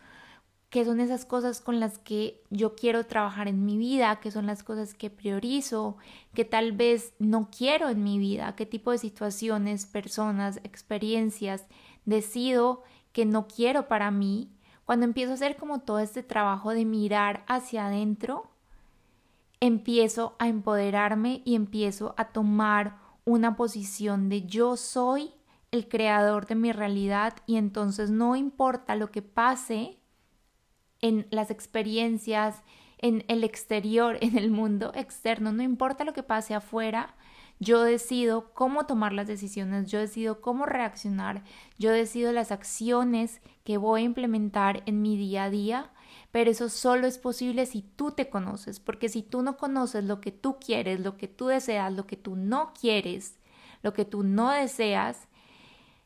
qué 0.70 0.84
son 0.84 1.00
esas 1.00 1.24
cosas 1.24 1.60
con 1.60 1.80
las 1.80 1.98
que 1.98 2.40
yo 2.50 2.76
quiero 2.76 3.06
trabajar 3.06 3.48
en 3.48 3.64
mi 3.64 3.76
vida, 3.76 4.20
qué 4.20 4.30
son 4.30 4.46
las 4.46 4.62
cosas 4.62 4.94
que 4.94 5.10
priorizo, 5.10 5.96
que 6.32 6.44
tal 6.44 6.70
vez 6.70 7.12
no 7.18 7.48
quiero 7.50 7.88
en 7.88 8.04
mi 8.04 8.20
vida, 8.20 8.54
qué 8.54 8.66
tipo 8.66 8.92
de 8.92 8.98
situaciones, 8.98 9.84
personas, 9.84 10.60
experiencias 10.62 11.66
decido 12.04 12.84
que 13.14 13.24
no 13.24 13.46
quiero 13.46 13.88
para 13.88 14.10
mí. 14.10 14.50
Cuando 14.84 15.06
empiezo 15.06 15.30
a 15.30 15.34
hacer 15.36 15.56
como 15.56 15.78
todo 15.78 16.00
este 16.00 16.22
trabajo 16.22 16.72
de 16.74 16.84
mirar 16.84 17.44
hacia 17.48 17.86
adentro, 17.86 18.50
empiezo 19.60 20.36
a 20.38 20.48
empoderarme 20.48 21.40
y 21.46 21.54
empiezo 21.54 22.14
a 22.18 22.26
tomar 22.26 22.98
una 23.24 23.56
posición 23.56 24.28
de 24.28 24.42
yo 24.42 24.76
soy 24.76 25.32
el 25.70 25.88
creador 25.88 26.46
de 26.46 26.56
mi 26.56 26.72
realidad 26.72 27.36
y 27.46 27.56
entonces 27.56 28.10
no 28.10 28.36
importa 28.36 28.96
lo 28.96 29.10
que 29.10 29.22
pase, 29.22 29.98
en 31.00 31.26
las 31.30 31.50
experiencias, 31.50 32.62
en 32.98 33.24
el 33.28 33.44
exterior, 33.44 34.18
en 34.22 34.36
el 34.36 34.50
mundo 34.50 34.92
externo, 34.94 35.52
no 35.52 35.62
importa 35.62 36.04
lo 36.04 36.12
que 36.12 36.22
pase 36.24 36.54
afuera, 36.54 37.14
yo 37.64 37.82
decido 37.82 38.52
cómo 38.52 38.86
tomar 38.86 39.12
las 39.12 39.26
decisiones, 39.26 39.90
yo 39.90 39.98
decido 39.98 40.40
cómo 40.40 40.66
reaccionar, 40.66 41.42
yo 41.78 41.90
decido 41.90 42.32
las 42.32 42.52
acciones 42.52 43.40
que 43.64 43.78
voy 43.78 44.02
a 44.02 44.04
implementar 44.04 44.82
en 44.86 45.02
mi 45.02 45.16
día 45.16 45.44
a 45.44 45.50
día, 45.50 45.90
pero 46.30 46.50
eso 46.50 46.68
solo 46.68 47.06
es 47.06 47.18
posible 47.18 47.66
si 47.66 47.82
tú 47.82 48.12
te 48.12 48.28
conoces, 48.28 48.80
porque 48.80 49.08
si 49.08 49.22
tú 49.22 49.42
no 49.42 49.56
conoces 49.56 50.04
lo 50.04 50.20
que 50.20 50.30
tú 50.30 50.58
quieres, 50.60 51.00
lo 51.00 51.16
que 51.16 51.26
tú 51.26 51.46
deseas, 51.46 51.92
lo 51.92 52.06
que 52.06 52.16
tú 52.16 52.36
no 52.36 52.72
quieres, 52.78 53.38
lo 53.82 53.92
que 53.92 54.04
tú 54.04 54.22
no 54.22 54.50
deseas, 54.50 55.26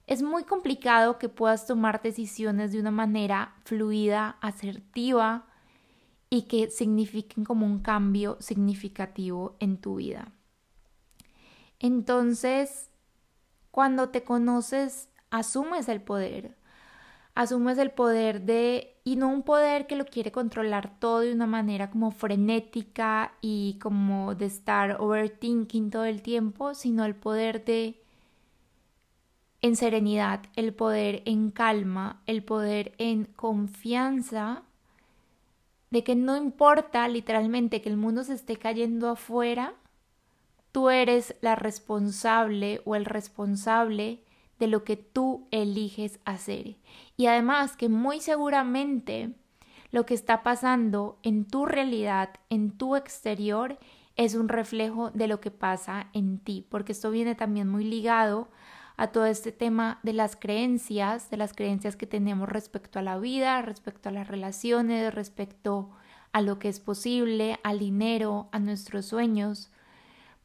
es 0.07 0.23
muy 0.23 0.45
complicado 0.45 1.19
que 1.19 1.29
puedas 1.29 1.67
tomar 1.67 2.01
decisiones 2.01 2.73
de 2.73 2.81
una 2.81 2.91
manera 2.91 3.57
fluida, 3.65 4.39
asertiva 4.41 5.47
y 6.31 6.43
que 6.43 6.71
signifiquen 6.71 7.45
como 7.45 7.67
un 7.67 7.81
cambio 7.81 8.37
significativo 8.41 9.57
en 9.61 9.77
tu 9.77 9.97
vida. 9.97 10.33
Entonces, 11.81 12.91
cuando 13.71 14.11
te 14.11 14.25
conoces, 14.25 15.09
asumes 15.31 15.89
el 15.89 16.01
poder. 16.01 16.57
Asumes 17.35 17.79
el 17.79 17.93
poder 17.93 18.43
de, 18.43 18.97
y 19.05 19.17
no 19.17 19.29
un 19.29 19.43
poder 19.43 19.87
que 19.87 19.97
lo 19.97 20.07
quiere 20.07 20.33
controlar 20.33 20.99
todo 20.99 21.21
de 21.21 21.33
una 21.33 21.47
manera 21.47 21.91
como 21.91 22.11
frenética 22.11 23.35
y 23.41 23.79
como 23.81 24.35
de 24.35 24.47
estar 24.47 25.01
overthinking 25.01 25.91
todo 25.91 26.05
el 26.05 26.23
tiempo, 26.23 26.75
sino 26.75 27.05
el 27.05 27.15
poder 27.15 27.65
de 27.65 28.03
en 29.61 29.77
serenidad, 29.77 30.43
el 30.57 30.75
poder 30.75 31.23
en 31.27 31.51
calma, 31.51 32.23
el 32.27 32.45
poder 32.45 32.95
en 32.99 33.25
confianza 33.25 34.63
de 35.91 36.05
que 36.05 36.15
no 36.15 36.37
importa 36.37 37.09
literalmente 37.09 37.81
que 37.81 37.89
el 37.89 37.97
mundo 37.97 38.25
se 38.25 38.35
esté 38.35 38.57
cayendo 38.57 39.09
afuera, 39.09 39.75
tú 40.79 40.91
eres 40.91 41.35
la 41.41 41.57
responsable 41.57 42.83
o 42.85 42.95
el 42.95 43.05
responsable 43.05 44.23
de 44.61 44.69
lo 44.69 44.85
que 44.85 44.97
tú 44.97 45.49
eliges 45.51 46.21
hacer. 46.25 46.77
Y 47.17 47.27
además 47.27 47.77
que 47.77 47.89
muy 47.89 48.21
seguramente 48.21 49.33
lo 49.91 50.07
que 50.07 50.15
está 50.15 50.45
pasando 50.45 51.19
en 51.25 51.47
tu 51.47 51.67
realidad, 51.67 52.31
en 52.49 52.71
tu 52.71 52.95
exterior, 52.95 53.81
es 54.15 54.37
un 54.37 54.49
reflejo 54.49 55.11
de 55.11 55.27
lo 55.27 55.41
que 55.41 55.51
pasa 55.51 56.11
en 56.13 56.39
ti, 56.39 56.65
porque 56.71 56.93
esto 56.93 57.11
viene 57.11 57.35
también 57.35 57.69
muy 57.69 57.83
ligado 57.83 58.49
a 58.97 59.09
todo 59.09 59.27
este 59.27 59.51
tema 59.51 59.99
de 60.05 60.13
las 60.13 60.37
creencias, 60.37 61.29
de 61.29 61.39
las 61.39 61.55
creencias 61.55 61.97
que 61.97 62.07
tenemos 62.07 62.49
respecto 62.49 63.01
a 63.01 63.03
la 63.03 63.19
vida, 63.19 63.63
respecto 63.63 64.11
a 64.11 64.13
las 64.13 64.29
relaciones, 64.29 65.13
respecto 65.13 65.91
a 66.31 66.41
lo 66.41 66.61
que 66.61 66.69
es 66.69 66.79
posible, 66.79 67.59
al 67.65 67.81
dinero, 67.81 68.49
a 68.53 68.61
nuestros 68.61 69.07
sueños. 69.07 69.73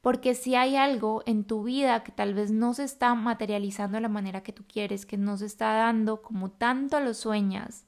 Porque 0.03 0.35
si 0.35 0.53
hay 0.55 0.75
algo 0.75 1.23
en 1.25 1.45
tu 1.45 1.63
vida 1.63 2.03
que 2.03 2.11
tal 2.11 2.33
vez 2.33 2.51
no 2.51 2.73
se 2.73 2.83
está 2.83 3.15
materializando 3.15 3.95
de 3.95 4.01
la 4.01 4.09
manera 4.09 4.43
que 4.43 4.51
tú 4.51 4.65
quieres, 4.67 5.05
que 5.05 5.15
no 5.15 5.37
se 5.37 5.45
está 5.45 5.71
dando 5.75 6.21
como 6.21 6.51
tanto 6.51 6.99
lo 6.99 7.13
sueñas, 7.13 7.85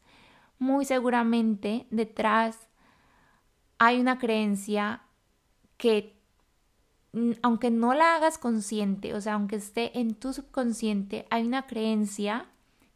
muy 0.57 0.85
seguramente 0.85 1.87
detrás 1.91 2.69
hay 3.79 3.99
una 3.99 4.17
creencia 4.17 5.01
que 5.75 6.17
aunque 7.41 7.69
no 7.69 7.93
la 7.93 8.15
hagas 8.15 8.37
consciente, 8.37 9.13
o 9.13 9.19
sea, 9.19 9.33
aunque 9.33 9.57
esté 9.57 9.99
en 9.99 10.15
tu 10.15 10.31
subconsciente, 10.31 11.27
hay 11.29 11.45
una 11.45 11.67
creencia 11.67 12.45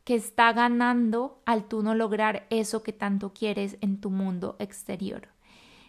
que 0.05 0.15
está 0.15 0.53
ganando 0.53 1.41
al 1.45 1.67
tú 1.67 1.83
no 1.83 1.93
lograr 1.93 2.47
eso 2.49 2.83
que 2.83 2.93
tanto 2.93 3.33
quieres 3.33 3.77
en 3.81 3.99
tu 3.99 4.11
mundo 4.11 4.55
exterior. 4.59 5.27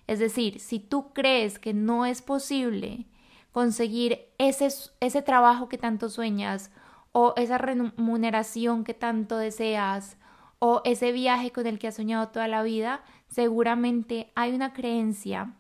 Es 0.08 0.18
decir, 0.18 0.58
si 0.58 0.80
tú 0.80 1.12
crees 1.12 1.60
que 1.60 1.74
no 1.74 2.06
es 2.06 2.22
posible 2.22 3.06
conseguir 3.52 4.28
ese, 4.38 4.68
ese 5.00 5.22
trabajo 5.22 5.68
que 5.68 5.78
tanto 5.78 6.08
sueñas 6.08 6.70
o 7.12 7.34
esa 7.36 7.58
remuneración 7.58 8.84
que 8.84 8.94
tanto 8.94 9.36
deseas 9.36 10.16
o 10.58 10.82
ese 10.84 11.12
viaje 11.12 11.50
con 11.50 11.66
el 11.66 11.78
que 11.78 11.88
has 11.88 11.96
soñado 11.96 12.28
toda 12.28 12.46
la 12.46 12.62
vida, 12.62 13.02
seguramente 13.28 14.30
hay 14.34 14.54
una 14.54 14.72
creencia 14.72 15.54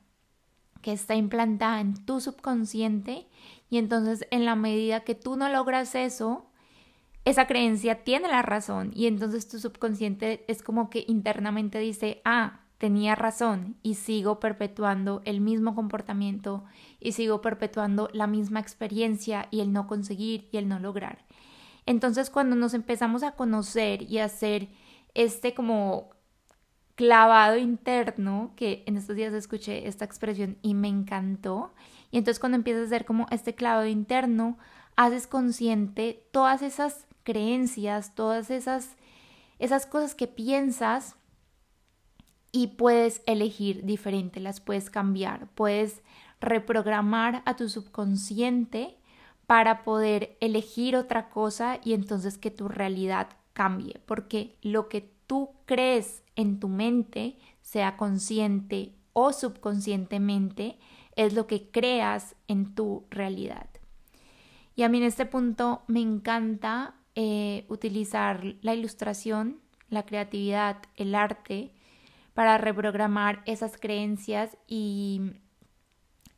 que 0.82 0.92
está 0.92 1.14
implantada 1.14 1.80
en 1.80 2.04
tu 2.04 2.20
subconsciente 2.20 3.26
y 3.68 3.78
entonces 3.78 4.26
en 4.30 4.44
la 4.44 4.56
medida 4.56 5.00
que 5.00 5.14
tú 5.14 5.36
no 5.36 5.48
logras 5.48 5.94
eso, 5.94 6.46
esa 7.24 7.46
creencia 7.46 8.04
tiene 8.04 8.28
la 8.28 8.42
razón 8.42 8.92
y 8.94 9.06
entonces 9.06 9.48
tu 9.48 9.58
subconsciente 9.58 10.44
es 10.48 10.62
como 10.62 10.90
que 10.90 11.04
internamente 11.06 11.78
dice, 11.78 12.22
ah, 12.24 12.60
tenía 12.78 13.14
razón 13.14 13.76
y 13.82 13.94
sigo 13.94 14.40
perpetuando 14.40 15.20
el 15.26 15.40
mismo 15.40 15.74
comportamiento 15.74 16.64
y 17.00 17.12
sigo 17.12 17.40
perpetuando 17.40 18.08
la 18.12 18.26
misma 18.26 18.60
experiencia 18.60 19.48
y 19.50 19.60
el 19.60 19.72
no 19.72 19.86
conseguir 19.86 20.48
y 20.52 20.58
el 20.58 20.68
no 20.68 20.78
lograr. 20.78 21.24
Entonces 21.86 22.30
cuando 22.30 22.56
nos 22.56 22.74
empezamos 22.74 23.22
a 23.22 23.32
conocer 23.32 24.02
y 24.02 24.18
a 24.18 24.26
hacer 24.26 24.68
este 25.14 25.54
como 25.54 26.10
clavado 26.94 27.56
interno, 27.56 28.52
que 28.56 28.84
en 28.86 28.96
estos 28.96 29.16
días 29.16 29.32
escuché 29.32 29.88
esta 29.88 30.04
expresión 30.04 30.58
y 30.60 30.74
me 30.74 30.88
encantó. 30.88 31.72
Y 32.10 32.18
entonces 32.18 32.38
cuando 32.38 32.56
empiezas 32.56 32.82
a 32.82 32.86
hacer 32.86 33.04
como 33.06 33.26
este 33.30 33.54
clavado 33.54 33.86
interno, 33.86 34.58
haces 34.96 35.26
consciente 35.26 36.26
todas 36.30 36.60
esas 36.60 37.06
creencias, 37.22 38.14
todas 38.14 38.50
esas, 38.50 38.96
esas 39.58 39.86
cosas 39.86 40.14
que 40.14 40.26
piensas 40.26 41.16
y 42.52 42.66
puedes 42.66 43.22
elegir 43.26 43.84
diferente, 43.84 44.40
las 44.40 44.60
puedes 44.60 44.90
cambiar, 44.90 45.48
puedes 45.54 46.02
reprogramar 46.40 47.42
a 47.44 47.56
tu 47.56 47.68
subconsciente 47.68 48.96
para 49.46 49.82
poder 49.82 50.36
elegir 50.40 50.96
otra 50.96 51.28
cosa 51.28 51.80
y 51.84 51.92
entonces 51.94 52.38
que 52.38 52.50
tu 52.50 52.68
realidad 52.68 53.28
cambie, 53.52 54.00
porque 54.06 54.56
lo 54.62 54.88
que 54.88 55.12
tú 55.26 55.50
crees 55.66 56.22
en 56.36 56.60
tu 56.60 56.68
mente, 56.68 57.36
sea 57.62 57.96
consciente 57.96 58.94
o 59.12 59.32
subconscientemente, 59.32 60.78
es 61.16 61.34
lo 61.34 61.46
que 61.46 61.70
creas 61.70 62.36
en 62.48 62.74
tu 62.74 63.04
realidad. 63.10 63.66
Y 64.76 64.82
a 64.82 64.88
mí 64.88 64.98
en 64.98 65.04
este 65.04 65.26
punto 65.26 65.82
me 65.88 66.00
encanta 66.00 66.94
eh, 67.14 67.66
utilizar 67.68 68.54
la 68.62 68.74
ilustración, 68.74 69.60
la 69.88 70.06
creatividad, 70.06 70.78
el 70.96 71.14
arte 71.14 71.74
para 72.34 72.56
reprogramar 72.56 73.42
esas 73.44 73.76
creencias 73.76 74.56
y 74.66 75.32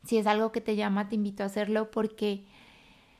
si 0.03 0.17
es 0.17 0.27
algo 0.27 0.51
que 0.51 0.61
te 0.61 0.75
llama, 0.75 1.09
te 1.09 1.15
invito 1.15 1.43
a 1.43 1.47
hacerlo 1.47 1.91
porque 1.91 2.45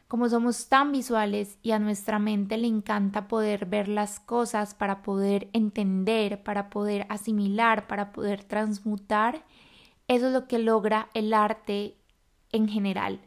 como 0.08 0.30
somos 0.30 0.68
tan 0.68 0.92
visuales 0.92 1.58
y 1.64 1.72
a 1.72 1.80
nuestra 1.80 2.20
mente 2.20 2.58
le 2.58 2.68
encanta 2.68 3.28
poder 3.28 3.66
ver 3.66 3.88
las 3.88 4.20
cosas 4.20 4.76
para 4.76 5.02
poder 5.02 5.50
entender, 5.54 6.44
para 6.44 6.70
poder 6.70 7.08
asimilar, 7.10 7.88
para 7.88 8.12
poder 8.12 8.44
transmutar, 8.44 9.44
eso 10.08 10.28
es 10.28 10.34
lo 10.34 10.48
que 10.48 10.60
logra 10.60 11.10
el 11.16 11.34
arte 11.34 11.98
en 12.52 12.68
general. 12.68 13.22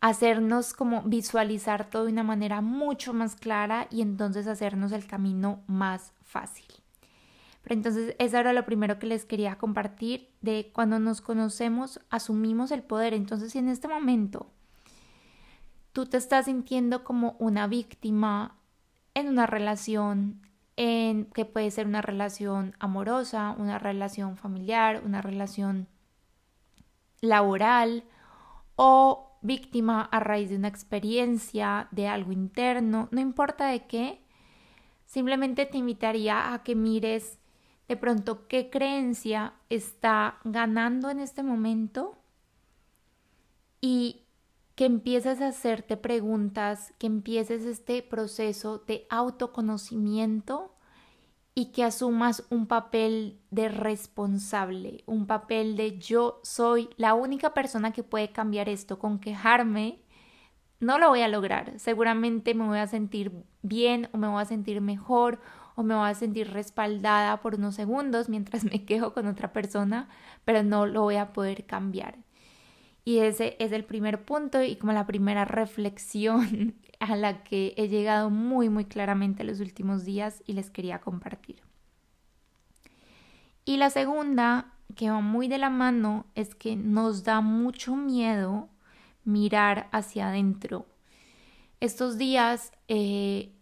Hacernos 0.00 0.74
como 0.74 1.02
visualizar 1.02 1.88
todo 1.88 2.04
de 2.04 2.12
una 2.12 2.24
manera 2.24 2.60
mucho 2.60 3.14
más 3.14 3.34
clara 3.34 3.88
y 3.90 4.02
entonces 4.02 4.46
hacernos 4.46 4.92
el 4.92 5.06
camino 5.06 5.62
más 5.66 6.12
fácil. 6.22 6.66
Pero 7.62 7.74
entonces 7.74 8.14
eso 8.18 8.38
era 8.38 8.52
lo 8.52 8.64
primero 8.64 8.98
que 8.98 9.06
les 9.06 9.24
quería 9.24 9.58
compartir 9.58 10.30
de 10.40 10.70
cuando 10.72 10.98
nos 10.98 11.20
conocemos, 11.20 12.00
asumimos 12.10 12.70
el 12.70 12.82
poder. 12.82 13.14
Entonces 13.14 13.52
si 13.52 13.58
en 13.58 13.68
este 13.68 13.88
momento 13.88 14.50
tú 15.92 16.06
te 16.06 16.16
estás 16.16 16.46
sintiendo 16.46 17.04
como 17.04 17.36
una 17.38 17.66
víctima 17.66 18.56
en 19.14 19.28
una 19.28 19.46
relación, 19.46 20.40
en 20.76 21.24
que 21.26 21.44
puede 21.44 21.70
ser 21.72 21.86
una 21.86 22.02
relación 22.02 22.76
amorosa, 22.78 23.54
una 23.58 23.78
relación 23.78 24.36
familiar, 24.36 25.02
una 25.04 25.20
relación 25.20 25.88
laboral 27.20 28.04
o 28.76 29.38
víctima 29.42 30.02
a 30.02 30.20
raíz 30.20 30.50
de 30.50 30.56
una 30.56 30.68
experiencia, 30.68 31.88
de 31.90 32.06
algo 32.06 32.32
interno, 32.32 33.08
no 33.10 33.20
importa 33.20 33.66
de 33.66 33.86
qué, 33.86 34.24
simplemente 35.04 35.66
te 35.66 35.78
invitaría 35.78 36.52
a 36.52 36.62
que 36.62 36.74
mires 36.76 37.38
de 37.88 37.96
pronto 37.96 38.46
qué 38.46 38.70
creencia 38.70 39.54
está 39.70 40.38
ganando 40.44 41.10
en 41.10 41.20
este 41.20 41.42
momento 41.42 42.18
y 43.80 44.26
que 44.74 44.84
empieces 44.84 45.40
a 45.40 45.48
hacerte 45.48 45.96
preguntas, 45.96 46.94
que 46.98 47.06
empieces 47.06 47.64
este 47.64 48.02
proceso 48.02 48.78
de 48.78 49.06
autoconocimiento 49.10 50.74
y 51.54 51.72
que 51.72 51.82
asumas 51.82 52.44
un 52.50 52.68
papel 52.68 53.40
de 53.50 53.68
responsable, 53.68 55.02
un 55.06 55.26
papel 55.26 55.74
de 55.76 55.98
yo 55.98 56.40
soy 56.44 56.90
la 56.96 57.14
única 57.14 57.54
persona 57.54 57.92
que 57.92 58.04
puede 58.04 58.30
cambiar 58.30 58.68
esto, 58.68 59.00
con 59.00 59.18
quejarme 59.18 60.04
no 60.80 60.98
lo 60.98 61.08
voy 61.08 61.22
a 61.22 61.28
lograr. 61.28 61.78
Seguramente 61.78 62.54
me 62.54 62.66
voy 62.66 62.78
a 62.78 62.86
sentir 62.86 63.32
bien 63.62 64.08
o 64.12 64.18
me 64.18 64.28
voy 64.28 64.42
a 64.42 64.46
sentir 64.46 64.80
mejor 64.80 65.40
o 65.74 65.82
me 65.82 65.94
voy 65.94 66.08
a 66.08 66.14
sentir 66.14 66.50
respaldada 66.50 67.40
por 67.40 67.54
unos 67.54 67.74
segundos 67.74 68.28
mientras 68.28 68.64
me 68.64 68.84
quejo 68.84 69.12
con 69.12 69.26
otra 69.26 69.52
persona, 69.52 70.08
pero 70.44 70.62
no 70.62 70.86
lo 70.86 71.02
voy 71.02 71.16
a 71.16 71.32
poder 71.32 71.66
cambiar. 71.66 72.16
Y 73.04 73.18
ese 73.20 73.56
es 73.58 73.72
el 73.72 73.84
primer 73.84 74.24
punto 74.24 74.62
y 74.62 74.76
como 74.76 74.92
la 74.92 75.06
primera 75.06 75.44
reflexión 75.44 76.74
a 77.00 77.16
la 77.16 77.42
que 77.42 77.74
he 77.76 77.88
llegado 77.88 78.28
muy, 78.28 78.68
muy 78.68 78.84
claramente 78.84 79.44
los 79.44 79.60
últimos 79.60 80.04
días 80.04 80.42
y 80.46 80.52
les 80.52 80.70
quería 80.70 81.00
compartir. 81.00 81.62
Y 83.64 83.76
la 83.76 83.90
segunda, 83.90 84.72
que 84.96 85.10
va 85.10 85.20
muy 85.20 85.48
de 85.48 85.58
la 85.58 85.70
mano, 85.70 86.26
es 86.34 86.54
que 86.54 86.74
nos 86.76 87.24
da 87.24 87.40
mucho 87.40 87.96
miedo 87.96 88.68
mirar 89.24 89.88
hacia 89.92 90.28
adentro. 90.28 90.86
Estos 91.80 92.18
días 92.18 92.72
eh, 92.88 93.52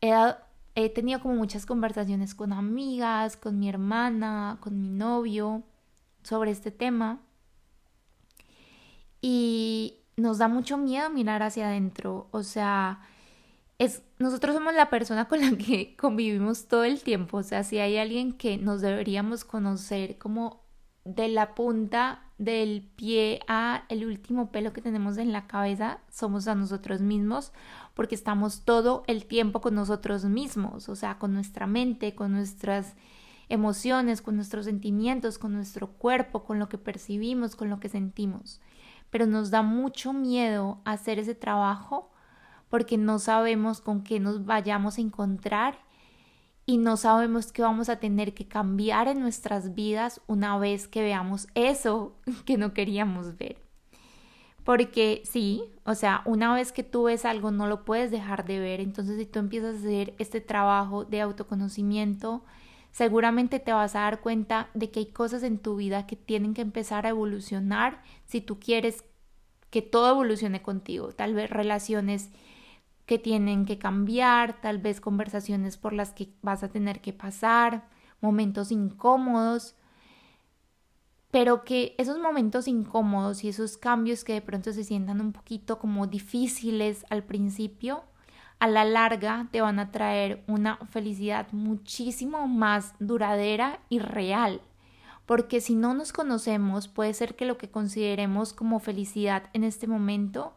he, 0.00 0.88
tenido 0.90 1.20
como 1.20 1.34
muchas 1.34 1.66
conversaciones 1.66 2.34
con 2.34 2.52
amigas, 2.52 3.36
con 3.36 3.58
mi 3.58 3.68
hermana, 3.68 4.58
con 4.60 4.80
mi 4.80 4.88
novio 4.88 5.62
sobre 6.22 6.50
este 6.50 6.70
tema. 6.70 7.20
Y 9.20 9.98
nos 10.16 10.38
da 10.38 10.48
mucho 10.48 10.76
miedo 10.76 11.10
mirar 11.10 11.42
hacia 11.42 11.68
adentro, 11.68 12.28
o 12.32 12.42
sea, 12.42 13.00
es, 13.78 14.02
nosotros 14.18 14.54
somos 14.54 14.74
la 14.74 14.90
persona 14.90 15.26
con 15.26 15.40
la 15.40 15.56
que 15.58 15.96
convivimos 15.96 16.66
todo 16.66 16.84
el 16.84 17.02
tiempo, 17.02 17.38
o 17.38 17.42
sea, 17.42 17.62
si 17.62 17.78
hay 17.78 17.98
alguien 17.98 18.32
que 18.32 18.58
nos 18.58 18.80
deberíamos 18.80 19.44
conocer 19.44 20.18
como 20.18 20.62
de 21.04 21.28
la 21.28 21.54
punta 21.54 22.31
del 22.44 22.90
pie 22.96 23.40
a 23.46 23.84
el 23.88 24.04
último 24.04 24.50
pelo 24.50 24.72
que 24.72 24.82
tenemos 24.82 25.16
en 25.16 25.32
la 25.32 25.46
cabeza, 25.46 26.00
somos 26.10 26.48
a 26.48 26.54
nosotros 26.54 27.00
mismos, 27.00 27.52
porque 27.94 28.14
estamos 28.14 28.62
todo 28.64 29.04
el 29.06 29.26
tiempo 29.26 29.60
con 29.60 29.74
nosotros 29.74 30.24
mismos, 30.24 30.88
o 30.88 30.96
sea, 30.96 31.18
con 31.18 31.32
nuestra 31.34 31.66
mente, 31.66 32.14
con 32.14 32.32
nuestras 32.32 32.94
emociones, 33.48 34.22
con 34.22 34.34
nuestros 34.34 34.64
sentimientos, 34.64 35.38
con 35.38 35.52
nuestro 35.52 35.88
cuerpo, 35.88 36.42
con 36.44 36.58
lo 36.58 36.68
que 36.68 36.78
percibimos, 36.78 37.54
con 37.54 37.70
lo 37.70 37.78
que 37.78 37.88
sentimos. 37.88 38.60
Pero 39.10 39.26
nos 39.26 39.50
da 39.50 39.62
mucho 39.62 40.12
miedo 40.12 40.80
hacer 40.84 41.18
ese 41.18 41.34
trabajo 41.34 42.10
porque 42.70 42.98
no 42.98 43.18
sabemos 43.18 43.80
con 43.80 44.02
qué 44.02 44.18
nos 44.18 44.46
vayamos 44.46 44.98
a 44.98 45.02
encontrar 45.02 45.78
y 46.64 46.78
no 46.78 46.96
sabemos 46.96 47.52
qué 47.52 47.62
vamos 47.62 47.88
a 47.88 47.96
tener 47.96 48.34
que 48.34 48.46
cambiar 48.46 49.08
en 49.08 49.20
nuestras 49.20 49.74
vidas 49.74 50.20
una 50.26 50.58
vez 50.58 50.88
que 50.88 51.02
veamos 51.02 51.48
eso 51.54 52.16
que 52.46 52.56
no 52.56 52.72
queríamos 52.72 53.36
ver. 53.36 53.56
Porque 54.64 55.22
sí, 55.24 55.64
o 55.84 55.96
sea, 55.96 56.22
una 56.24 56.54
vez 56.54 56.70
que 56.70 56.84
tú 56.84 57.04
ves 57.04 57.24
algo 57.24 57.50
no 57.50 57.66
lo 57.66 57.84
puedes 57.84 58.12
dejar 58.12 58.44
de 58.44 58.60
ver, 58.60 58.80
entonces 58.80 59.18
si 59.18 59.26
tú 59.26 59.40
empiezas 59.40 59.74
a 59.74 59.78
hacer 59.78 60.14
este 60.18 60.40
trabajo 60.40 61.04
de 61.04 61.20
autoconocimiento, 61.20 62.44
seguramente 62.92 63.58
te 63.58 63.72
vas 63.72 63.96
a 63.96 64.00
dar 64.00 64.20
cuenta 64.20 64.68
de 64.74 64.90
que 64.90 65.00
hay 65.00 65.06
cosas 65.06 65.42
en 65.42 65.58
tu 65.58 65.76
vida 65.76 66.06
que 66.06 66.14
tienen 66.14 66.54
que 66.54 66.62
empezar 66.62 67.06
a 67.06 67.10
evolucionar 67.10 68.02
si 68.26 68.40
tú 68.40 68.60
quieres 68.60 69.04
que 69.70 69.82
todo 69.82 70.10
evolucione 70.10 70.62
contigo, 70.62 71.08
tal 71.12 71.34
vez 71.34 71.50
relaciones 71.50 72.30
que 73.06 73.18
tienen 73.18 73.64
que 73.66 73.78
cambiar, 73.78 74.60
tal 74.60 74.78
vez 74.78 75.00
conversaciones 75.00 75.76
por 75.76 75.92
las 75.92 76.12
que 76.12 76.32
vas 76.42 76.62
a 76.62 76.68
tener 76.68 77.00
que 77.00 77.12
pasar, 77.12 77.88
momentos 78.20 78.70
incómodos, 78.72 79.74
pero 81.30 81.64
que 81.64 81.94
esos 81.98 82.18
momentos 82.18 82.68
incómodos 82.68 83.42
y 83.42 83.48
esos 83.48 83.76
cambios 83.76 84.22
que 84.22 84.34
de 84.34 84.42
pronto 84.42 84.72
se 84.72 84.84
sientan 84.84 85.20
un 85.20 85.32
poquito 85.32 85.78
como 85.78 86.06
difíciles 86.06 87.06
al 87.08 87.24
principio, 87.24 88.04
a 88.58 88.68
la 88.68 88.84
larga 88.84 89.48
te 89.50 89.60
van 89.60 89.80
a 89.80 89.90
traer 89.90 90.44
una 90.46 90.76
felicidad 90.76 91.48
muchísimo 91.50 92.46
más 92.46 92.94
duradera 93.00 93.80
y 93.88 93.98
real. 93.98 94.60
Porque 95.26 95.60
si 95.60 95.74
no 95.74 95.94
nos 95.94 96.12
conocemos, 96.12 96.86
puede 96.86 97.14
ser 97.14 97.34
que 97.34 97.46
lo 97.46 97.58
que 97.58 97.70
consideremos 97.70 98.52
como 98.52 98.78
felicidad 98.78 99.44
en 99.52 99.64
este 99.64 99.86
momento 99.86 100.52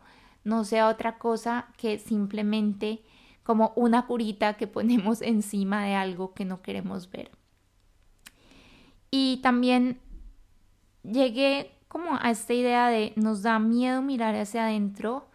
no 0.46 0.64
sea 0.64 0.88
otra 0.88 1.18
cosa 1.18 1.68
que 1.76 2.00
simplemente 2.00 3.04
como 3.44 3.74
una 3.76 4.08
curita 4.08 4.56
que 4.56 4.68
ponemos 4.68 5.22
encima 5.22 5.84
de 5.84 5.96
algo 5.96 6.34
que 6.34 6.46
no 6.46 6.62
queremos 6.62 7.12
ver. 7.12 7.32
Y 9.12 9.38
también 9.44 10.00
llegué 11.04 11.72
como 11.88 12.18
a 12.20 12.32
esta 12.32 12.54
idea 12.54 12.90
de 12.90 13.14
nos 13.16 13.42
da 13.42 13.60
miedo 13.60 14.02
mirar 14.02 14.36
hacia 14.36 14.66
adentro 14.66 15.28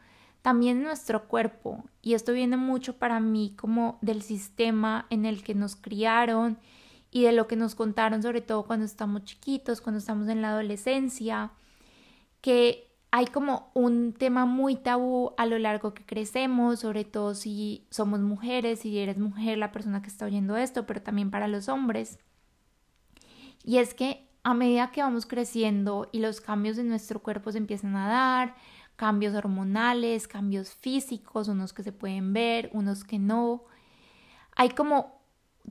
también 0.43 0.83
nuestro 0.83 1.29
cuerpo. 1.29 1.85
Y 2.03 2.15
esto 2.15 2.33
viene 2.33 2.57
mucho 2.57 2.99
para 2.99 3.21
mí 3.21 3.55
como 3.57 3.99
del 4.01 4.23
sistema 4.23 5.07
en 5.11 5.25
el 5.25 5.43
que 5.43 5.55
nos 5.55 5.77
criaron 5.77 6.59
y 7.11 7.23
de 7.23 7.33
lo 7.33 7.47
que 7.47 7.57
nos 7.57 7.75
contaron, 7.75 8.23
sobre 8.23 8.41
todo 8.41 8.65
cuando 8.65 8.87
estamos 8.87 9.25
chiquitos, 9.25 9.81
cuando 9.81 9.99
estamos 9.99 10.29
en 10.29 10.43
la 10.43 10.51
adolescencia, 10.51 11.53
que 12.41 12.90
hay 13.13 13.27
como 13.27 13.71
un 13.75 14.13
tema 14.13 14.47
muy 14.47 14.77
tabú 14.77 15.33
a 15.37 15.47
lo 15.47 15.59
largo 15.59 15.95
que 15.95 16.05
crecemos, 16.05 16.81
sobre 16.81 17.05
todo 17.05 17.35
si 17.35 17.87
somos 17.91 18.21
mujeres, 18.21 18.81
si 18.81 18.99
eres 18.99 19.19
mujer 19.19 19.59
la 19.59 19.73
persona 19.73 20.01
que 20.01 20.09
está 20.09 20.27
oyendo 20.27 20.57
esto, 20.57 20.87
pero 20.87 21.03
también 21.03 21.31
para 21.31 21.49
los 21.49 21.69
hombres. 21.69 22.19
Y 23.65 23.79
es 23.79 23.95
que 23.95 24.29
a 24.45 24.55
medida 24.55 24.91
que 24.91 25.03
vamos 25.03 25.27
creciendo 25.27 26.09
y 26.13 26.21
los 26.21 26.41
cambios 26.41 26.79
en 26.79 26.89
nuestro 26.89 27.21
cuerpo 27.21 27.51
se 27.53 27.59
empiezan 27.59 27.97
a 27.97 28.09
dar, 28.09 28.55
cambios 28.97 29.35
hormonales, 29.35 30.29
cambios 30.29 30.71
físicos, 30.75 31.49
unos 31.49 31.73
que 31.73 31.83
se 31.83 31.93
pueden 31.93 32.33
ver, 32.33 32.71
unos 32.73 33.03
que 33.03 33.19
no. 33.19 33.65
Hay 34.57 34.71
como 34.71 35.21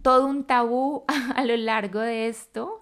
todo 0.02 0.26
un 0.26 0.44
tabú 0.44 1.06
a 1.36 1.46
lo 1.46 1.56
largo 1.56 2.00
de 2.00 2.28
esto, 2.28 2.79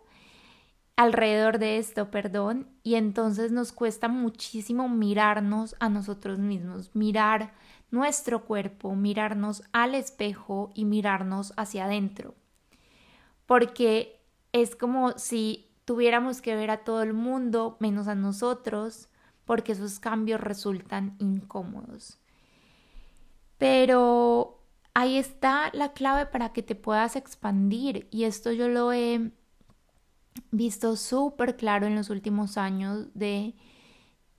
alrededor 0.97 1.59
de 1.59 1.77
esto, 1.77 2.09
perdón, 2.09 2.67
y 2.83 2.95
entonces 2.95 3.51
nos 3.51 3.71
cuesta 3.71 4.07
muchísimo 4.07 4.89
mirarnos 4.89 5.75
a 5.79 5.89
nosotros 5.89 6.39
mismos, 6.39 6.89
mirar 6.95 7.53
nuestro 7.91 8.43
cuerpo, 8.45 8.95
mirarnos 8.95 9.63
al 9.71 9.93
espejo 9.95 10.71
y 10.73 10.85
mirarnos 10.85 11.53
hacia 11.55 11.85
adentro. 11.85 12.33
Porque 13.45 14.19
es 14.51 14.75
como 14.75 15.17
si 15.17 15.69
tuviéramos 15.85 16.41
que 16.41 16.55
ver 16.55 16.71
a 16.71 16.83
todo 16.83 17.03
el 17.03 17.13
mundo 17.13 17.77
menos 17.79 18.07
a 18.07 18.15
nosotros, 18.15 19.07
porque 19.45 19.73
esos 19.73 19.99
cambios 19.99 20.41
resultan 20.41 21.15
incómodos. 21.19 22.17
Pero 23.59 24.63
ahí 24.95 25.17
está 25.17 25.69
la 25.73 25.93
clave 25.93 26.25
para 26.25 26.53
que 26.53 26.63
te 26.63 26.73
puedas 26.73 27.15
expandir 27.15 28.07
y 28.09 28.23
esto 28.23 28.51
yo 28.51 28.67
lo 28.67 28.91
he 28.91 29.31
visto 30.51 30.95
súper 30.95 31.55
claro 31.57 31.87
en 31.87 31.95
los 31.95 32.09
últimos 32.09 32.57
años 32.57 33.07
de 33.13 33.55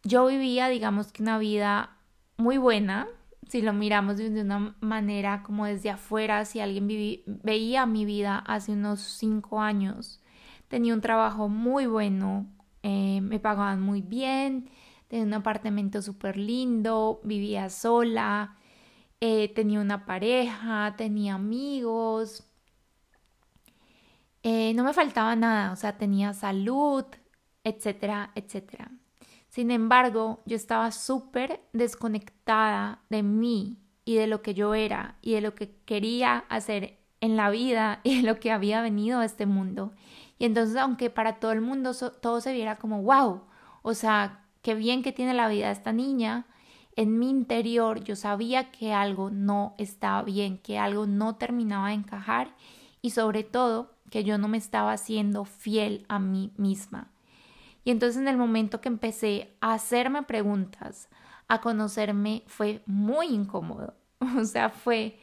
yo 0.02 0.26
vivía 0.26 0.68
digamos 0.68 1.12
que 1.12 1.22
una 1.22 1.38
vida 1.38 1.98
muy 2.36 2.56
buena, 2.56 3.08
si 3.48 3.62
lo 3.62 3.72
miramos 3.72 4.16
de 4.16 4.40
una 4.40 4.76
manera 4.80 5.42
como 5.42 5.66
desde 5.66 5.90
afuera, 5.90 6.44
si 6.44 6.60
alguien 6.60 6.86
veía 7.26 7.86
mi 7.86 8.04
vida 8.04 8.38
hace 8.38 8.72
unos 8.72 9.00
cinco 9.00 9.60
años, 9.60 10.20
tenía 10.68 10.94
un 10.94 11.00
trabajo 11.00 11.48
muy 11.48 11.86
bueno, 11.86 12.46
eh, 12.82 13.20
me 13.22 13.40
pagaban 13.40 13.80
muy 13.80 14.02
bien, 14.02 14.70
tenía 15.08 15.26
un 15.26 15.34
apartamento 15.34 16.00
súper 16.02 16.36
lindo, 16.36 17.20
vivía 17.24 17.70
sola, 17.70 18.56
eh, 19.20 19.52
tenía 19.54 19.80
una 19.80 20.04
pareja, 20.04 20.94
tenía 20.96 21.34
amigos, 21.34 22.47
eh, 24.42 24.72
no 24.74 24.84
me 24.84 24.92
faltaba 24.92 25.34
nada, 25.36 25.72
o 25.72 25.76
sea, 25.76 25.98
tenía 25.98 26.32
salud, 26.32 27.04
etcétera, 27.64 28.30
etcétera. 28.34 28.90
Sin 29.48 29.70
embargo, 29.70 30.42
yo 30.46 30.56
estaba 30.56 30.92
súper 30.92 31.60
desconectada 31.72 33.02
de 33.08 33.22
mí 33.22 33.78
y 34.04 34.16
de 34.16 34.26
lo 34.26 34.42
que 34.42 34.54
yo 34.54 34.74
era 34.74 35.16
y 35.22 35.32
de 35.32 35.40
lo 35.40 35.54
que 35.54 35.74
quería 35.84 36.44
hacer 36.48 36.98
en 37.20 37.36
la 37.36 37.50
vida 37.50 38.00
y 38.04 38.16
de 38.16 38.22
lo 38.22 38.38
que 38.40 38.52
había 38.52 38.82
venido 38.82 39.20
a 39.20 39.24
este 39.24 39.46
mundo. 39.46 39.92
Y 40.38 40.44
entonces, 40.44 40.76
aunque 40.76 41.10
para 41.10 41.40
todo 41.40 41.52
el 41.52 41.60
mundo 41.60 41.92
todo 42.22 42.40
se 42.40 42.52
viera 42.52 42.76
como, 42.76 43.02
wow, 43.02 43.42
o 43.82 43.94
sea, 43.94 44.44
qué 44.62 44.74
bien 44.74 45.02
que 45.02 45.12
tiene 45.12 45.34
la 45.34 45.48
vida 45.48 45.70
esta 45.70 45.92
niña, 45.92 46.46
en 46.94 47.18
mi 47.18 47.30
interior 47.30 48.02
yo 48.04 48.16
sabía 48.16 48.70
que 48.70 48.92
algo 48.92 49.30
no 49.30 49.74
estaba 49.78 50.22
bien, 50.22 50.58
que 50.58 50.78
algo 50.78 51.06
no 51.06 51.36
terminaba 51.36 51.88
de 51.88 51.94
encajar 51.94 52.54
y 53.02 53.10
sobre 53.10 53.44
todo 53.44 53.94
que 54.10 54.24
yo 54.24 54.38
no 54.38 54.48
me 54.48 54.58
estaba 54.58 54.92
haciendo 54.92 55.44
fiel 55.44 56.04
a 56.08 56.18
mí 56.18 56.52
misma. 56.56 57.10
Y 57.84 57.90
entonces 57.90 58.20
en 58.20 58.28
el 58.28 58.36
momento 58.36 58.80
que 58.80 58.88
empecé 58.88 59.56
a 59.60 59.74
hacerme 59.74 60.22
preguntas, 60.22 61.08
a 61.48 61.60
conocerme, 61.60 62.42
fue 62.46 62.82
muy 62.86 63.28
incómodo. 63.28 63.94
O 64.36 64.44
sea, 64.44 64.68
fue 64.68 65.18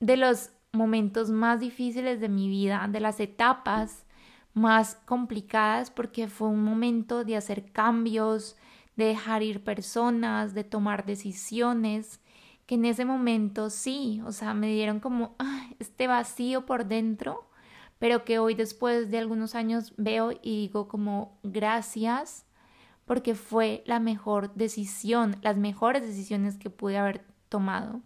de 0.00 0.16
los 0.16 0.50
momentos 0.72 1.30
más 1.30 1.60
difíciles 1.60 2.20
de 2.20 2.28
mi 2.28 2.48
vida, 2.48 2.86
de 2.90 3.00
las 3.00 3.20
etapas 3.20 4.04
más 4.52 4.96
complicadas, 5.06 5.90
porque 5.90 6.28
fue 6.28 6.48
un 6.48 6.64
momento 6.64 7.24
de 7.24 7.36
hacer 7.36 7.70
cambios, 7.72 8.56
de 8.96 9.06
dejar 9.06 9.42
ir 9.42 9.62
personas, 9.62 10.54
de 10.54 10.64
tomar 10.64 11.06
decisiones, 11.06 12.20
que 12.70 12.76
en 12.76 12.84
ese 12.84 13.04
momento 13.04 13.68
sí, 13.68 14.22
o 14.24 14.30
sea, 14.30 14.54
me 14.54 14.68
dieron 14.68 15.00
como 15.00 15.34
este 15.80 16.06
vacío 16.06 16.66
por 16.66 16.86
dentro 16.86 17.50
pero 18.00 18.24
que 18.24 18.38
hoy 18.38 18.54
después 18.54 19.10
de 19.10 19.18
algunos 19.18 19.54
años 19.54 19.92
veo 19.96 20.32
y 20.32 20.68
digo 20.68 20.88
como 20.88 21.38
gracias 21.42 22.46
porque 23.04 23.34
fue 23.34 23.82
la 23.86 24.00
mejor 24.00 24.54
decisión, 24.54 25.36
las 25.42 25.56
mejores 25.56 26.02
decisiones 26.02 26.56
que 26.56 26.70
pude 26.70 26.96
haber 26.96 27.26
tomado. 27.48 28.00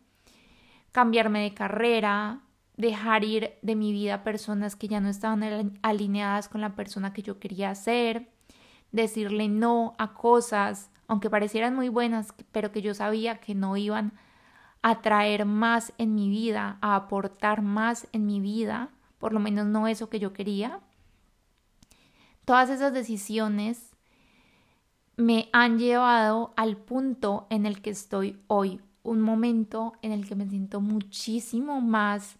Cambiarme 0.90 1.42
de 1.42 1.55
carrera, 1.55 2.40
dejar 2.77 3.22
ir 3.22 3.53
de 3.62 3.77
mi 3.77 3.92
vida 3.92 4.24
personas 4.24 4.77
que 4.77 4.88
ya 4.88 4.98
no 4.98 5.09
estaban 5.09 5.79
alineadas 5.83 6.48
con 6.48 6.61
la 6.61 6.74
persona 6.74 7.12
que 7.12 7.22
yo 7.22 7.38
quería 7.38 7.72
ser, 7.77 8.31
decirle 8.90 9.48
no 9.48 9.92
a 9.98 10.14
cosas, 10.14 10.90
aunque 11.07 11.31
parecieran 11.31 11.77
muy 11.77 11.88
buenas, 11.88 12.35
pero 12.50 12.72
que 12.72 12.83
yo 12.83 12.94
sabía 12.94 13.38
que 13.38 13.55
no 13.55 13.77
iban 13.77 14.14
a 14.85 15.01
traer 15.01 15.47
más 15.47 15.92
en 15.99 16.14
mi 16.14 16.29
vida, 16.29 16.79
a 16.81 16.94
aportar 16.94 17.62
más 17.62 18.07
en 18.12 18.27
mi 18.27 18.40
vida 18.40 18.90
por 19.25 19.33
lo 19.33 19.40
menos 19.40 19.64
no 19.64 19.88
eso 19.88 20.11
que 20.11 20.20
yo 20.20 20.35
quería. 20.35 20.81
Todas 22.44 22.68
esas 22.68 22.92
decisiones 22.92 23.97
me 25.16 25.49
han 25.55 25.79
llevado 25.79 26.53
al 26.59 26.77
punto 26.77 27.47
en 27.49 27.64
el 27.64 27.81
que 27.81 27.88
estoy 27.88 28.38
hoy, 28.49 28.83
un 29.03 29.23
momento 29.23 29.94
en 30.03 30.12
el 30.12 30.29
que 30.29 30.35
me 30.35 30.47
siento 30.47 30.83
muchísimo 30.83 31.81
más 31.81 32.37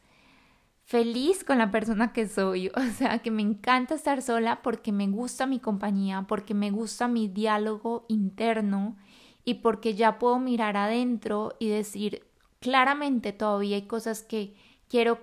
feliz 0.83 1.43
con 1.43 1.57
la 1.57 1.71
persona 1.71 2.13
que 2.13 2.29
soy, 2.29 2.69
o 2.77 2.83
sea, 2.99 3.21
que 3.21 3.31
me 3.31 3.41
encanta 3.41 3.95
estar 3.95 4.21
sola 4.21 4.61
porque 4.61 4.93
me 4.93 5.09
gusta 5.09 5.47
mi 5.47 5.61
compañía, 5.61 6.27
porque 6.29 6.53
me 6.53 6.71
gusta 6.71 7.09
mi 7.09 7.29
diálogo 7.29 8.05
interno 8.09 8.95
y 9.43 9.55
porque 9.55 9.95
ya 9.95 10.19
puedo 10.19 10.39
mirar 10.39 10.77
adentro 10.77 11.57
y 11.59 11.71
decir 11.71 12.27
claramente 12.65 13.35
todavía 13.35 13.77
hay 13.77 13.87
cosas 13.87 14.23
que 14.23 14.57
quiero 14.89 15.19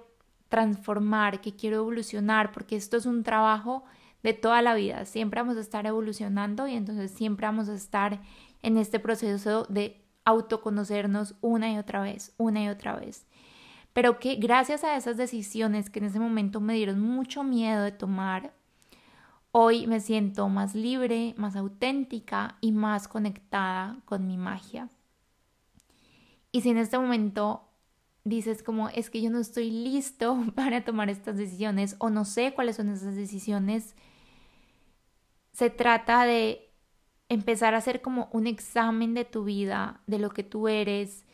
transformar, 0.47 1.41
que 1.41 1.55
quiero 1.55 1.77
evolucionar, 1.77 2.51
porque 2.51 2.75
esto 2.75 2.97
es 2.97 3.07
un 3.07 3.23
trabajo 3.23 3.83
de 4.21 4.33
toda 4.33 4.61
la 4.61 4.75
vida. 4.75 5.05
Siempre 5.05 5.41
vamos 5.41 5.57
a 5.57 5.61
estar 5.61 5.87
evolucionando 5.87 6.67
y 6.67 6.75
entonces 6.75 7.09
siempre 7.09 7.47
vamos 7.47 7.67
a 7.67 7.73
estar 7.73 8.21
en 8.61 8.77
este 8.77 8.99
proceso 8.99 9.65
de 9.69 10.05
autoconocernos 10.23 11.33
una 11.41 11.71
y 11.71 11.79
otra 11.79 12.03
vez, 12.03 12.35
una 12.37 12.63
y 12.63 12.67
otra 12.67 12.95
vez. 12.95 13.25
Pero 13.91 14.19
que 14.19 14.35
gracias 14.35 14.83
a 14.83 14.95
esas 14.95 15.17
decisiones 15.17 15.89
que 15.89 15.97
en 15.97 16.05
ese 16.05 16.19
momento 16.19 16.61
me 16.61 16.75
dieron 16.75 17.01
mucho 17.01 17.43
miedo 17.43 17.81
de 17.81 17.91
tomar, 17.91 18.53
hoy 19.51 19.87
me 19.87 19.99
siento 19.99 20.47
más 20.47 20.75
libre, 20.75 21.33
más 21.37 21.55
auténtica 21.55 22.57
y 22.61 22.71
más 22.71 23.07
conectada 23.07 23.97
con 24.05 24.27
mi 24.27 24.37
magia. 24.37 24.89
Y 26.51 26.61
si 26.61 26.69
en 26.69 26.77
este 26.77 26.97
momento 26.97 27.67
dices 28.23 28.61
como 28.61 28.89
es 28.89 29.09
que 29.09 29.21
yo 29.21 29.29
no 29.29 29.39
estoy 29.39 29.71
listo 29.71 30.37
para 30.55 30.83
tomar 30.83 31.09
estas 31.09 31.37
decisiones 31.37 31.95
o 31.99 32.09
no 32.09 32.25
sé 32.25 32.53
cuáles 32.53 32.75
son 32.75 32.89
esas 32.89 33.15
decisiones, 33.15 33.95
se 35.53 35.69
trata 35.69 36.23
de 36.25 36.69
empezar 37.29 37.73
a 37.73 37.77
hacer 37.77 38.01
como 38.01 38.29
un 38.33 38.47
examen 38.47 39.13
de 39.13 39.25
tu 39.25 39.43
vida, 39.43 40.01
de 40.07 40.19
lo 40.19 40.29
que 40.31 40.43
tú 40.43 40.67
eres, 40.67 41.25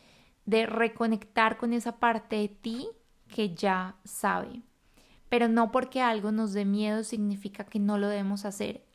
de 0.46 0.66
reconectar 0.66 1.58
con 1.58 1.74
esa 1.74 2.00
parte 2.00 2.36
de 2.38 2.48
ti 2.50 2.88
que 3.28 3.54
ya 3.54 3.96
sabe. 4.04 4.62
Pero 5.30 5.48
no 5.48 5.72
porque 5.72 6.02
algo 6.02 6.32
nos 6.32 6.54
dé 6.54 6.66
miedo 6.66 7.04
significa 7.04 7.66
que 7.66 7.80
no 7.80 7.98
lo 7.98 8.08
debemos 8.08 8.46
hacer. 8.46 8.86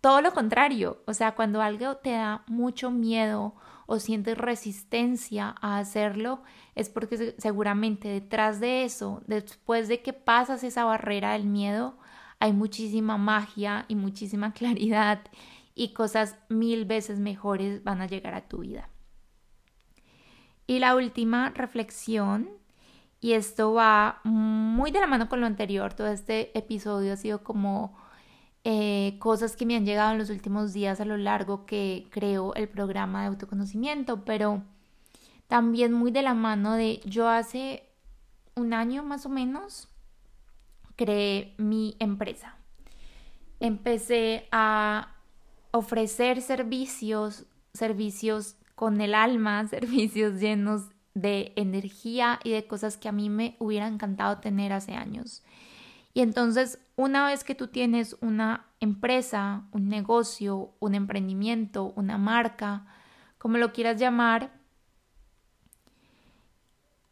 Todo 0.00 0.20
lo 0.20 0.32
contrario, 0.32 1.02
o 1.06 1.14
sea, 1.14 1.34
cuando 1.34 1.60
algo 1.60 1.96
te 1.96 2.10
da 2.10 2.44
mucho 2.46 2.90
miedo 2.90 3.54
o 3.86 3.98
sientes 3.98 4.38
resistencia 4.38 5.54
a 5.60 5.78
hacerlo, 5.78 6.42
es 6.74 6.88
porque 6.88 7.34
seguramente 7.38 8.08
detrás 8.08 8.60
de 8.60 8.84
eso, 8.84 9.22
después 9.26 9.88
de 9.88 10.02
que 10.02 10.12
pasas 10.12 10.64
esa 10.64 10.84
barrera 10.84 11.32
del 11.32 11.44
miedo, 11.44 11.96
hay 12.40 12.52
muchísima 12.52 13.16
magia 13.16 13.84
y 13.88 13.94
muchísima 13.94 14.52
claridad 14.54 15.20
y 15.74 15.92
cosas 15.92 16.38
mil 16.48 16.84
veces 16.84 17.18
mejores 17.18 17.82
van 17.82 18.00
a 18.00 18.06
llegar 18.06 18.34
a 18.34 18.48
tu 18.48 18.58
vida. 18.58 18.88
Y 20.66 20.78
la 20.78 20.94
última 20.94 21.50
reflexión, 21.50 22.48
y 23.20 23.32
esto 23.32 23.74
va 23.74 24.20
muy 24.24 24.90
de 24.90 25.00
la 25.00 25.06
mano 25.06 25.28
con 25.28 25.40
lo 25.40 25.46
anterior, 25.46 25.92
todo 25.92 26.06
este 26.06 26.56
episodio 26.56 27.12
ha 27.12 27.16
sido 27.16 27.42
como 27.42 27.96
eh, 28.64 29.16
cosas 29.18 29.56
que 29.56 29.66
me 29.66 29.76
han 29.76 29.84
llegado 29.84 30.12
en 30.12 30.18
los 30.18 30.30
últimos 30.30 30.72
días 30.72 30.98
a 30.98 31.04
lo 31.04 31.18
largo 31.18 31.66
que 31.66 32.06
creo 32.10 32.54
el 32.54 32.68
programa 32.68 33.20
de 33.20 33.28
autoconocimiento, 33.28 34.24
pero 34.24 34.62
también 35.48 35.92
muy 35.92 36.10
de 36.10 36.22
la 36.22 36.32
mano 36.32 36.74
de 36.74 37.00
yo 37.04 37.28
hace 37.28 37.84
un 38.54 38.72
año 38.72 39.02
más 39.02 39.26
o 39.26 39.28
menos 39.28 39.88
creé 40.96 41.54
mi 41.58 41.96
empresa. 41.98 42.56
Empecé 43.60 44.48
a 44.50 45.14
ofrecer 45.70 46.40
servicios, 46.40 47.44
servicios 47.74 48.56
con 48.74 49.00
el 49.00 49.14
alma, 49.14 49.66
servicios 49.68 50.40
llenos 50.40 50.84
de 51.14 51.52
energía 51.56 52.40
y 52.42 52.50
de 52.52 52.66
cosas 52.66 52.96
que 52.96 53.08
a 53.08 53.12
mí 53.12 53.28
me 53.28 53.56
hubiera 53.58 53.86
encantado 53.86 54.38
tener 54.38 54.72
hace 54.72 54.94
años. 54.94 55.42
Y 56.14 56.20
entonces, 56.20 56.78
una 56.96 57.26
vez 57.26 57.42
que 57.42 57.56
tú 57.56 57.66
tienes 57.66 58.16
una 58.20 58.66
empresa, 58.78 59.64
un 59.72 59.88
negocio, 59.88 60.70
un 60.78 60.94
emprendimiento, 60.94 61.92
una 61.96 62.18
marca, 62.18 62.86
como 63.36 63.58
lo 63.58 63.72
quieras 63.72 64.00
llamar, 64.00 64.52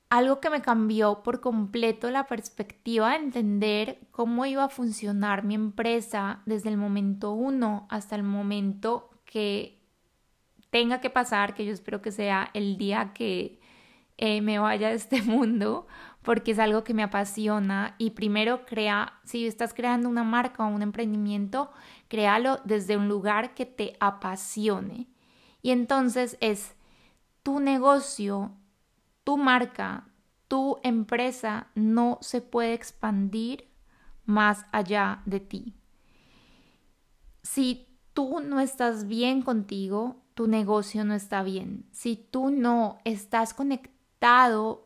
algo 0.09 0.41
que 0.41 0.51
me 0.51 0.63
cambió 0.63 1.23
por 1.23 1.41
completo 1.41 2.11
la 2.11 2.27
perspectiva 2.27 3.11
de 3.11 3.17
entender 3.17 3.99
cómo 4.11 4.47
iba 4.47 4.65
a 4.65 4.69
funcionar 4.69 5.43
mi 5.43 5.55
empresa 5.55 6.43
desde 6.45 6.69
el 6.69 6.77
momento 6.77 7.33
uno 7.33 7.87
hasta 7.89 8.15
el 8.15 8.23
momento 8.23 9.11
que 9.25 9.81
tenga 10.69 11.01
que 11.01 11.11
pasar, 11.11 11.55
que 11.55 11.65
yo 11.65 11.73
espero 11.73 12.03
que 12.03 12.13
sea 12.13 12.51
el 12.53 12.77
día 12.77 13.13
que 13.15 13.59
eh, 14.19 14.43
me 14.43 14.59
vaya 14.59 14.91
de 14.91 14.97
este 14.97 15.23
mundo, 15.23 15.87
porque 16.23 16.53
es 16.53 16.59
algo 16.59 16.85
que 16.85 16.95
me 16.95 17.03
apasiona 17.03 17.95
y 17.99 18.11
primero 18.11 18.65
crea, 18.65 19.21
si 19.25 19.47
estás 19.47 19.75
creando 19.75 20.09
una 20.09 20.25
marca 20.25 20.65
o 20.65 20.69
un 20.69 20.83
emprendimiento, 20.83 21.71
créalo 22.09 22.61
desde 22.65 22.97
un 22.97 23.09
lugar 23.09 23.55
que 23.55 23.67
te 23.67 23.97
apasione. 24.01 25.09
Y 25.63 25.71
entonces 25.71 26.37
es 26.41 26.75
tu 27.43 27.61
negocio, 27.61 28.53
tu 29.25 29.37
marca, 29.37 30.09
tu 30.49 30.79
empresa 30.83 31.69
no 31.75 32.19
se 32.21 32.41
puede 32.41 32.75
expandir 32.75 33.69
más 34.25 34.67
allá 34.71 35.23
de 35.27 35.41
ti. 35.41 35.75
Si 37.43 37.89
tú 38.13 38.41
no 38.41 38.61
estás 38.61 39.09
bien 39.09 39.43
contigo, 39.43 40.23
tu 40.35 40.47
negocio 40.47 41.05
no 41.05 41.15
está 41.15 41.43
bien, 41.43 41.87
si 41.91 42.17
tú 42.17 42.51
no 42.51 42.99
estás 43.05 43.55
conectado 43.55 44.02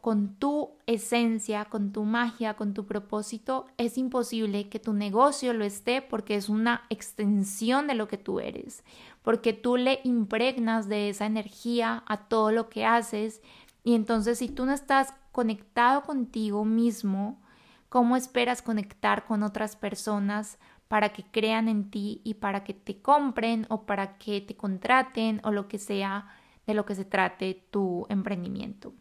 con 0.00 0.36
tu 0.36 0.78
esencia, 0.86 1.66
con 1.66 1.92
tu 1.92 2.04
magia, 2.04 2.54
con 2.54 2.72
tu 2.72 2.86
propósito, 2.86 3.66
es 3.76 3.98
imposible 3.98 4.70
que 4.70 4.78
tu 4.78 4.94
negocio 4.94 5.52
lo 5.52 5.62
esté 5.62 6.00
porque 6.00 6.36
es 6.36 6.48
una 6.48 6.84
extensión 6.88 7.86
de 7.86 7.94
lo 7.94 8.08
que 8.08 8.16
tú 8.16 8.40
eres, 8.40 8.82
porque 9.20 9.52
tú 9.52 9.76
le 9.76 10.00
impregnas 10.04 10.88
de 10.88 11.10
esa 11.10 11.26
energía 11.26 12.02
a 12.06 12.28
todo 12.28 12.50
lo 12.50 12.70
que 12.70 12.86
haces 12.86 13.42
y 13.84 13.94
entonces 13.94 14.38
si 14.38 14.48
tú 14.48 14.64
no 14.64 14.72
estás 14.72 15.12
conectado 15.32 16.02
contigo 16.04 16.64
mismo, 16.64 17.42
¿cómo 17.90 18.16
esperas 18.16 18.62
conectar 18.62 19.26
con 19.26 19.42
otras 19.42 19.76
personas? 19.76 20.58
para 20.88 21.08
que 21.08 21.24
crean 21.24 21.66
en 21.66 21.90
ti 21.90 22.20
y 22.22 22.34
para 22.34 22.62
que 22.62 22.72
te 22.72 23.02
compren 23.02 23.66
o 23.70 23.86
para 23.86 24.18
que 24.18 24.40
te 24.40 24.54
contraten 24.54 25.40
o 25.42 25.50
lo 25.50 25.66
que 25.66 25.78
sea 25.78 26.28
de 26.64 26.74
lo 26.74 26.86
que 26.86 26.94
se 26.94 27.04
trate 27.04 27.66
tu 27.72 28.06
emprendimiento. 28.08 28.94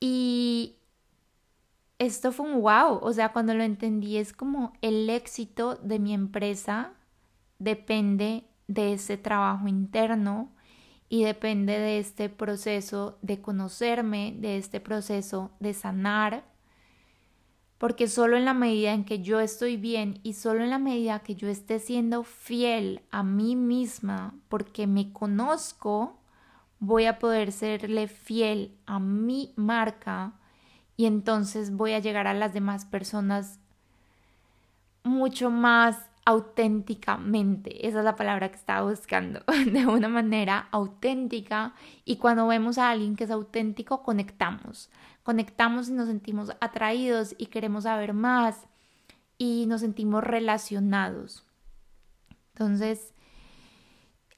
Y 0.00 0.76
esto 1.98 2.32
fue 2.32 2.46
un 2.46 2.60
wow, 2.60 2.98
o 3.00 3.12
sea, 3.12 3.32
cuando 3.32 3.54
lo 3.54 3.62
entendí 3.62 4.16
es 4.18 4.32
como 4.32 4.72
el 4.82 5.08
éxito 5.08 5.76
de 5.76 5.98
mi 5.98 6.12
empresa 6.12 6.92
depende 7.58 8.44
de 8.68 8.92
ese 8.92 9.16
trabajo 9.16 9.68
interno 9.68 10.52
y 11.08 11.24
depende 11.24 11.78
de 11.78 11.98
este 11.98 12.28
proceso 12.28 13.18
de 13.22 13.40
conocerme, 13.40 14.34
de 14.38 14.58
este 14.58 14.80
proceso 14.80 15.52
de 15.60 15.72
sanar 15.72 16.44
porque 17.78 18.08
solo 18.08 18.36
en 18.36 18.44
la 18.44 18.54
medida 18.54 18.92
en 18.92 19.04
que 19.04 19.20
yo 19.20 19.40
estoy 19.40 19.76
bien 19.76 20.20
y 20.22 20.32
solo 20.34 20.64
en 20.64 20.70
la 20.70 20.78
medida 20.78 21.20
que 21.20 21.34
yo 21.34 21.48
esté 21.48 21.78
siendo 21.78 22.22
fiel 22.22 23.02
a 23.10 23.22
mí 23.22 23.54
misma, 23.54 24.34
porque 24.48 24.86
me 24.86 25.12
conozco, 25.12 26.18
voy 26.78 27.06
a 27.06 27.18
poder 27.18 27.52
serle 27.52 28.08
fiel 28.08 28.76
a 28.86 28.98
mi 28.98 29.52
marca 29.56 30.34
y 30.96 31.06
entonces 31.06 31.72
voy 31.72 31.92
a 31.92 31.98
llegar 31.98 32.26
a 32.26 32.34
las 32.34 32.54
demás 32.54 32.84
personas 32.84 33.58
mucho 35.04 35.50
más 35.50 35.98
auténticamente. 36.24 37.86
Esa 37.86 38.00
es 38.00 38.04
la 38.04 38.16
palabra 38.16 38.50
que 38.50 38.56
estaba 38.56 38.88
buscando, 38.90 39.40
de 39.66 39.86
una 39.86 40.08
manera 40.08 40.68
auténtica. 40.72 41.74
Y 42.04 42.16
cuando 42.16 42.46
vemos 42.46 42.78
a 42.78 42.90
alguien 42.90 43.14
que 43.14 43.24
es 43.24 43.30
auténtico, 43.30 44.02
conectamos. 44.02 44.90
Conectamos 45.22 45.88
y 45.88 45.92
nos 45.92 46.08
sentimos 46.08 46.50
atraídos 46.60 47.34
y 47.38 47.46
queremos 47.46 47.84
saber 47.84 48.12
más 48.12 48.66
y 49.38 49.66
nos 49.66 49.82
sentimos 49.82 50.24
relacionados. 50.24 51.44
Entonces, 52.54 53.14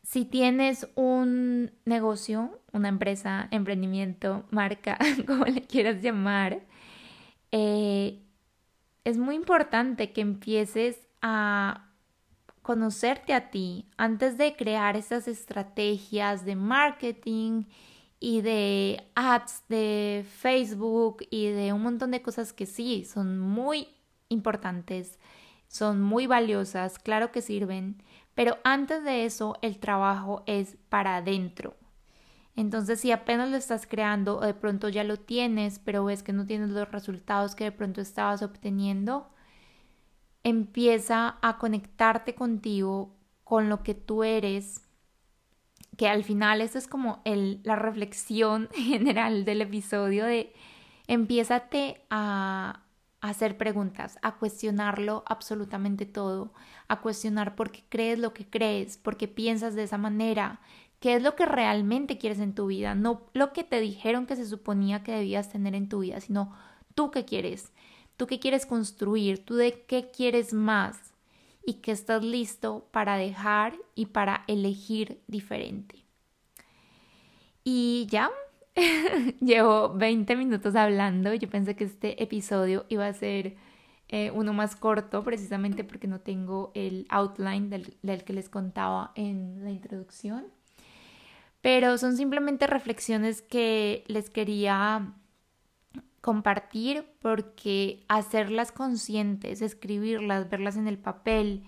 si 0.08 0.24
tienes 0.24 0.88
un 0.94 1.70
negocio, 1.84 2.58
una 2.72 2.88
empresa, 2.88 3.46
emprendimiento, 3.50 4.46
marca, 4.50 4.96
como 5.26 5.44
le 5.44 5.60
quieras 5.60 6.00
llamar, 6.00 6.60
eh, 7.52 8.22
es 9.04 9.18
muy 9.18 9.34
importante 9.34 10.12
que 10.14 10.22
empieces 10.22 10.96
a 11.20 11.90
conocerte 12.62 13.34
a 13.34 13.50
ti 13.50 13.84
antes 13.98 14.38
de 14.38 14.56
crear 14.56 14.96
esas 14.96 15.28
estrategias 15.28 16.46
de 16.46 16.56
marketing 16.56 17.64
y 18.18 18.40
de 18.40 19.02
ads 19.14 19.64
de 19.68 20.24
Facebook 20.38 21.18
y 21.28 21.48
de 21.48 21.74
un 21.74 21.82
montón 21.82 22.12
de 22.12 22.22
cosas 22.22 22.54
que 22.54 22.64
sí 22.64 23.04
son 23.04 23.38
muy 23.38 23.88
importantes, 24.30 25.18
son 25.68 26.00
muy 26.00 26.26
valiosas, 26.26 26.98
claro 26.98 27.30
que 27.30 27.42
sirven, 27.42 28.02
pero 28.38 28.56
antes 28.62 29.02
de 29.02 29.24
eso 29.24 29.56
el 29.62 29.80
trabajo 29.80 30.44
es 30.46 30.76
para 30.88 31.16
adentro. 31.16 31.74
Entonces, 32.54 33.00
si 33.00 33.10
apenas 33.10 33.50
lo 33.50 33.56
estás 33.56 33.84
creando 33.84 34.36
o 34.38 34.42
de 34.42 34.54
pronto 34.54 34.88
ya 34.88 35.02
lo 35.02 35.16
tienes, 35.16 35.80
pero 35.80 36.04
ves 36.04 36.22
que 36.22 36.32
no 36.32 36.46
tienes 36.46 36.68
los 36.70 36.88
resultados 36.88 37.56
que 37.56 37.64
de 37.64 37.72
pronto 37.72 38.00
estabas 38.00 38.42
obteniendo, 38.42 39.28
empieza 40.44 41.38
a 41.42 41.58
conectarte 41.58 42.36
contigo, 42.36 43.12
con 43.42 43.68
lo 43.68 43.82
que 43.82 43.94
tú 43.94 44.22
eres, 44.22 44.82
que 45.96 46.06
al 46.06 46.22
final 46.22 46.60
esa 46.60 46.78
es 46.78 46.86
como 46.86 47.20
el, 47.24 47.60
la 47.64 47.74
reflexión 47.74 48.68
general 48.72 49.46
del 49.46 49.62
episodio 49.62 50.24
de 50.26 50.54
empiézate 51.08 52.06
a, 52.08 52.84
hacer 53.20 53.56
preguntas, 53.56 54.18
a 54.22 54.36
cuestionarlo 54.36 55.24
absolutamente 55.26 56.06
todo, 56.06 56.52
a 56.86 57.00
cuestionar 57.00 57.56
por 57.56 57.70
qué 57.70 57.84
crees 57.88 58.18
lo 58.18 58.32
que 58.32 58.46
crees, 58.48 58.96
por 58.96 59.16
qué 59.16 59.28
piensas 59.28 59.74
de 59.74 59.82
esa 59.82 59.98
manera, 59.98 60.60
qué 61.00 61.14
es 61.14 61.22
lo 61.22 61.34
que 61.34 61.46
realmente 61.46 62.18
quieres 62.18 62.38
en 62.38 62.54
tu 62.54 62.66
vida, 62.66 62.94
no 62.94 63.22
lo 63.32 63.52
que 63.52 63.64
te 63.64 63.80
dijeron 63.80 64.26
que 64.26 64.36
se 64.36 64.46
suponía 64.46 65.02
que 65.02 65.12
debías 65.12 65.50
tener 65.50 65.74
en 65.74 65.88
tu 65.88 66.00
vida, 66.00 66.20
sino 66.20 66.54
tú 66.94 67.10
qué 67.10 67.24
quieres, 67.24 67.72
tú 68.16 68.26
qué 68.26 68.38
quieres 68.38 68.66
construir, 68.66 69.44
tú 69.44 69.54
de 69.54 69.84
qué 69.86 70.10
quieres 70.10 70.52
más 70.52 71.14
y 71.64 71.74
que 71.74 71.92
estás 71.92 72.22
listo 72.24 72.88
para 72.92 73.16
dejar 73.16 73.76
y 73.94 74.06
para 74.06 74.44
elegir 74.46 75.20
diferente. 75.26 76.04
Y 77.62 78.06
ya, 78.10 78.30
llevo 79.40 79.94
20 79.94 80.36
minutos 80.36 80.74
hablando. 80.76 81.34
Yo 81.34 81.48
pensé 81.48 81.76
que 81.76 81.84
este 81.84 82.22
episodio 82.22 82.86
iba 82.88 83.06
a 83.06 83.12
ser 83.12 83.56
eh, 84.08 84.30
uno 84.32 84.52
más 84.52 84.76
corto, 84.76 85.22
precisamente 85.24 85.84
porque 85.84 86.06
no 86.06 86.20
tengo 86.20 86.72
el 86.74 87.06
outline 87.10 87.70
del, 87.70 87.96
del 88.02 88.24
que 88.24 88.32
les 88.32 88.48
contaba 88.48 89.12
en 89.14 89.64
la 89.64 89.70
introducción. 89.70 90.46
Pero 91.60 91.98
son 91.98 92.16
simplemente 92.16 92.66
reflexiones 92.66 93.42
que 93.42 94.04
les 94.06 94.30
quería 94.30 95.14
compartir 96.20 97.04
porque 97.20 98.04
hacerlas 98.08 98.72
conscientes, 98.72 99.62
escribirlas, 99.62 100.48
verlas 100.48 100.76
en 100.76 100.88
el 100.88 100.98
papel, 100.98 101.64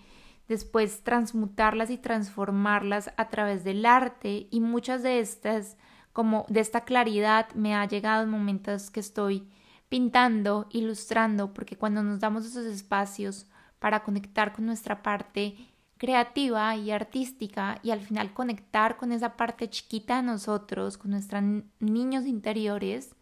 después 0.49 1.03
transmutarlas 1.03 1.90
y 1.90 1.99
transformarlas 1.99 3.12
a 3.16 3.29
través 3.29 3.64
del 3.64 3.87
arte 3.87 4.49
y 4.51 4.61
muchas 4.61 5.03
de 5.03 5.20
estas, 5.20 5.77
como 6.12 6.44
de 6.49 6.61
esta 6.61 6.83
claridad, 6.83 7.53
me 7.55 7.75
ha 7.75 7.87
llegado 7.87 8.23
en 8.23 8.31
momentos 8.31 8.90
que 8.90 9.01
estoy 9.01 9.49
pintando, 9.88 10.68
ilustrando, 10.70 11.53
porque 11.53 11.77
cuando 11.77 12.03
nos 12.03 12.20
damos 12.20 12.46
esos 12.46 12.66
espacios 12.66 13.46
para 13.79 14.03
conectar 14.03 14.53
con 14.53 14.66
nuestra 14.66 15.03
parte 15.03 15.57
creativa 15.99 16.77
y 16.77 16.90
artística 16.90 17.79
y 17.83 17.90
al 17.90 18.01
final 18.01 18.33
conectar 18.33 18.96
con 18.96 19.12
esa 19.12 19.37
parte 19.37 19.68
chiquita 19.68 20.16
de 20.16 20.23
nosotros, 20.23 20.96
con 20.96 21.11
nuestros 21.11 21.42
niños 21.79 22.27
interiores, 22.27 23.14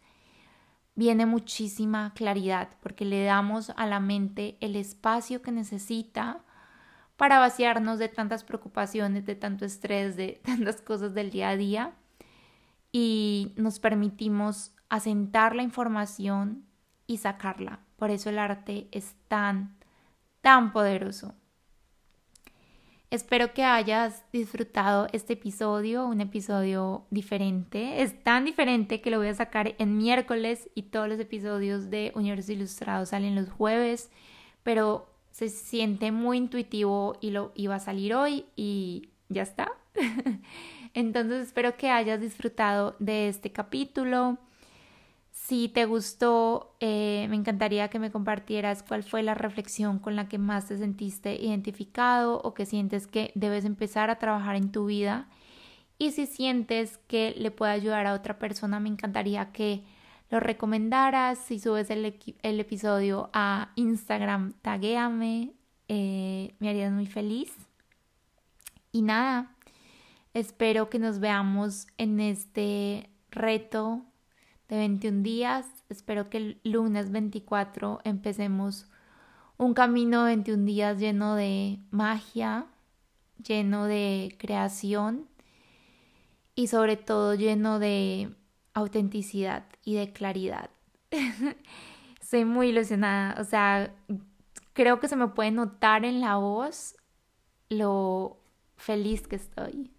viene 0.95 1.25
muchísima 1.25 2.13
claridad 2.13 2.69
porque 2.81 3.05
le 3.05 3.23
damos 3.23 3.71
a 3.75 3.85
la 3.85 3.99
mente 3.99 4.57
el 4.61 4.75
espacio 4.75 5.41
que 5.41 5.51
necesita 5.51 6.43
para 7.17 7.39
vaciarnos 7.39 7.99
de 7.99 8.07
tantas 8.09 8.43
preocupaciones, 8.43 9.25
de 9.25 9.35
tanto 9.35 9.65
estrés, 9.65 10.15
de 10.15 10.39
tantas 10.45 10.81
cosas 10.81 11.13
del 11.13 11.31
día 11.31 11.49
a 11.49 11.57
día 11.57 11.93
y 12.91 13.53
nos 13.55 13.79
permitimos 13.79 14.73
asentar 14.89 15.55
la 15.55 15.63
información 15.63 16.65
y 17.07 17.17
sacarla. 17.17 17.79
Por 17.95 18.11
eso 18.11 18.29
el 18.29 18.39
arte 18.39 18.87
es 18.91 19.15
tan, 19.27 19.77
tan 20.41 20.71
poderoso. 20.71 21.35
Espero 23.11 23.55
que 23.55 23.63
hayas 23.63 24.23
disfrutado 24.31 25.07
este 25.13 25.33
episodio, 25.33 26.05
un 26.05 26.21
episodio 26.21 27.07
diferente. 27.09 28.03
Es 28.03 28.23
tan 28.23 28.45
diferente 28.45 29.01
que 29.01 29.09
lo 29.09 29.17
voy 29.17 29.29
a 29.29 29.33
sacar 29.33 29.73
en 29.79 29.97
miércoles 29.97 30.69
y 30.75 30.83
todos 30.83 31.09
los 31.09 31.19
episodios 31.19 31.89
de 31.89 32.11
Universo 32.13 32.51
Ilustrado 32.51 33.07
salen 33.07 33.33
los 33.33 33.49
jueves, 33.49 34.11
pero 34.61 35.11
se 35.31 35.49
siente 35.49 36.11
muy 36.11 36.37
intuitivo 36.37 37.17
y 37.19 37.31
lo 37.31 37.51
iba 37.55 37.75
a 37.75 37.79
salir 37.79 38.13
hoy 38.13 38.45
y 38.55 39.09
ya 39.27 39.41
está. 39.41 39.71
Entonces 40.93 41.47
espero 41.47 41.77
que 41.77 41.89
hayas 41.89 42.19
disfrutado 42.21 42.95
de 42.99 43.29
este 43.29 43.51
capítulo. 43.51 44.37
Si 45.31 45.69
te 45.69 45.85
gustó, 45.85 46.75
eh, 46.79 47.27
me 47.29 47.35
encantaría 47.35 47.89
que 47.89 47.99
me 47.99 48.11
compartieras 48.11 48.83
cuál 48.83 49.03
fue 49.03 49.23
la 49.23 49.33
reflexión 49.33 49.99
con 49.99 50.15
la 50.15 50.27
que 50.27 50.37
más 50.37 50.67
te 50.67 50.77
sentiste 50.77 51.35
identificado 51.35 52.41
o 52.43 52.53
que 52.53 52.65
sientes 52.65 53.07
que 53.07 53.31
debes 53.35 53.65
empezar 53.65 54.09
a 54.09 54.19
trabajar 54.19 54.55
en 54.55 54.71
tu 54.71 54.85
vida. 54.85 55.27
Y 55.97 56.11
si 56.11 56.27
sientes 56.27 56.97
que 57.07 57.33
le 57.37 57.51
puede 57.51 57.71
ayudar 57.73 58.05
a 58.07 58.13
otra 58.13 58.39
persona, 58.39 58.79
me 58.79 58.89
encantaría 58.89 59.51
que 59.51 59.83
lo 60.29 60.39
recomendaras. 60.39 61.39
Si 61.39 61.59
subes 61.59 61.89
el, 61.89 62.05
episodio 62.43 63.29
a 63.33 63.71
Instagram, 63.75 64.53
taguéame, 64.61 65.53
eh, 65.87 66.53
me 66.59 66.69
harías 66.69 66.91
muy 66.91 67.07
feliz. 67.07 67.51
Y 68.91 69.01
nada, 69.01 69.55
espero 70.33 70.89
que 70.89 70.99
nos 70.99 71.19
veamos 71.19 71.87
en 71.97 72.19
este 72.19 73.09
reto 73.31 74.03
de 74.67 74.77
21 74.77 75.23
días. 75.23 75.65
Espero 75.89 76.29
que 76.29 76.37
el 76.37 76.61
lunes 76.63 77.11
24 77.11 77.99
empecemos 78.03 78.87
un 79.57 79.73
camino 79.73 80.23
de 80.23 80.35
21 80.35 80.65
días 80.65 80.99
lleno 80.99 81.35
de 81.35 81.79
magia, 81.91 82.67
lleno 83.43 83.85
de 83.85 84.35
creación 84.39 85.27
y 86.55 86.67
sobre 86.67 86.97
todo 86.97 87.35
lleno 87.35 87.79
de 87.79 88.33
autenticidad 88.73 89.65
y 89.83 89.95
de 89.95 90.11
claridad. 90.11 90.69
Estoy 92.21 92.45
muy 92.45 92.69
ilusionada, 92.69 93.39
o 93.41 93.43
sea, 93.43 93.93
creo 94.73 94.99
que 94.99 95.07
se 95.07 95.15
me 95.15 95.29
puede 95.29 95.51
notar 95.51 96.05
en 96.05 96.21
la 96.21 96.35
voz 96.35 96.95
lo 97.69 98.37
feliz 98.77 99.27
que 99.27 99.35
estoy. 99.35 99.91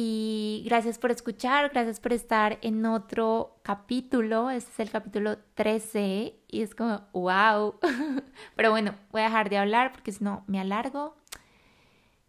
Y 0.00 0.62
gracias 0.64 0.96
por 0.96 1.10
escuchar, 1.10 1.70
gracias 1.70 1.98
por 1.98 2.12
estar 2.12 2.60
en 2.62 2.86
otro 2.86 3.58
capítulo. 3.64 4.48
Este 4.48 4.70
es 4.70 4.78
el 4.78 4.90
capítulo 4.92 5.38
13 5.54 6.36
y 6.46 6.62
es 6.62 6.76
como, 6.76 7.00
wow. 7.12 7.80
Pero 8.54 8.70
bueno, 8.70 8.94
voy 9.10 9.22
a 9.22 9.24
dejar 9.24 9.50
de 9.50 9.58
hablar 9.58 9.90
porque 9.90 10.12
si 10.12 10.22
no 10.22 10.44
me 10.46 10.60
alargo. 10.60 11.16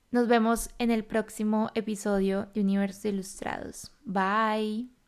Nos 0.09 0.27
vemos 0.27 0.71
en 0.79 0.89
el 0.89 1.05
próximo 1.05 1.69
episodio 1.75 2.47
de 2.55 2.61
Universos 2.61 3.05
Ilustrados. 3.05 3.91
Bye. 4.03 4.98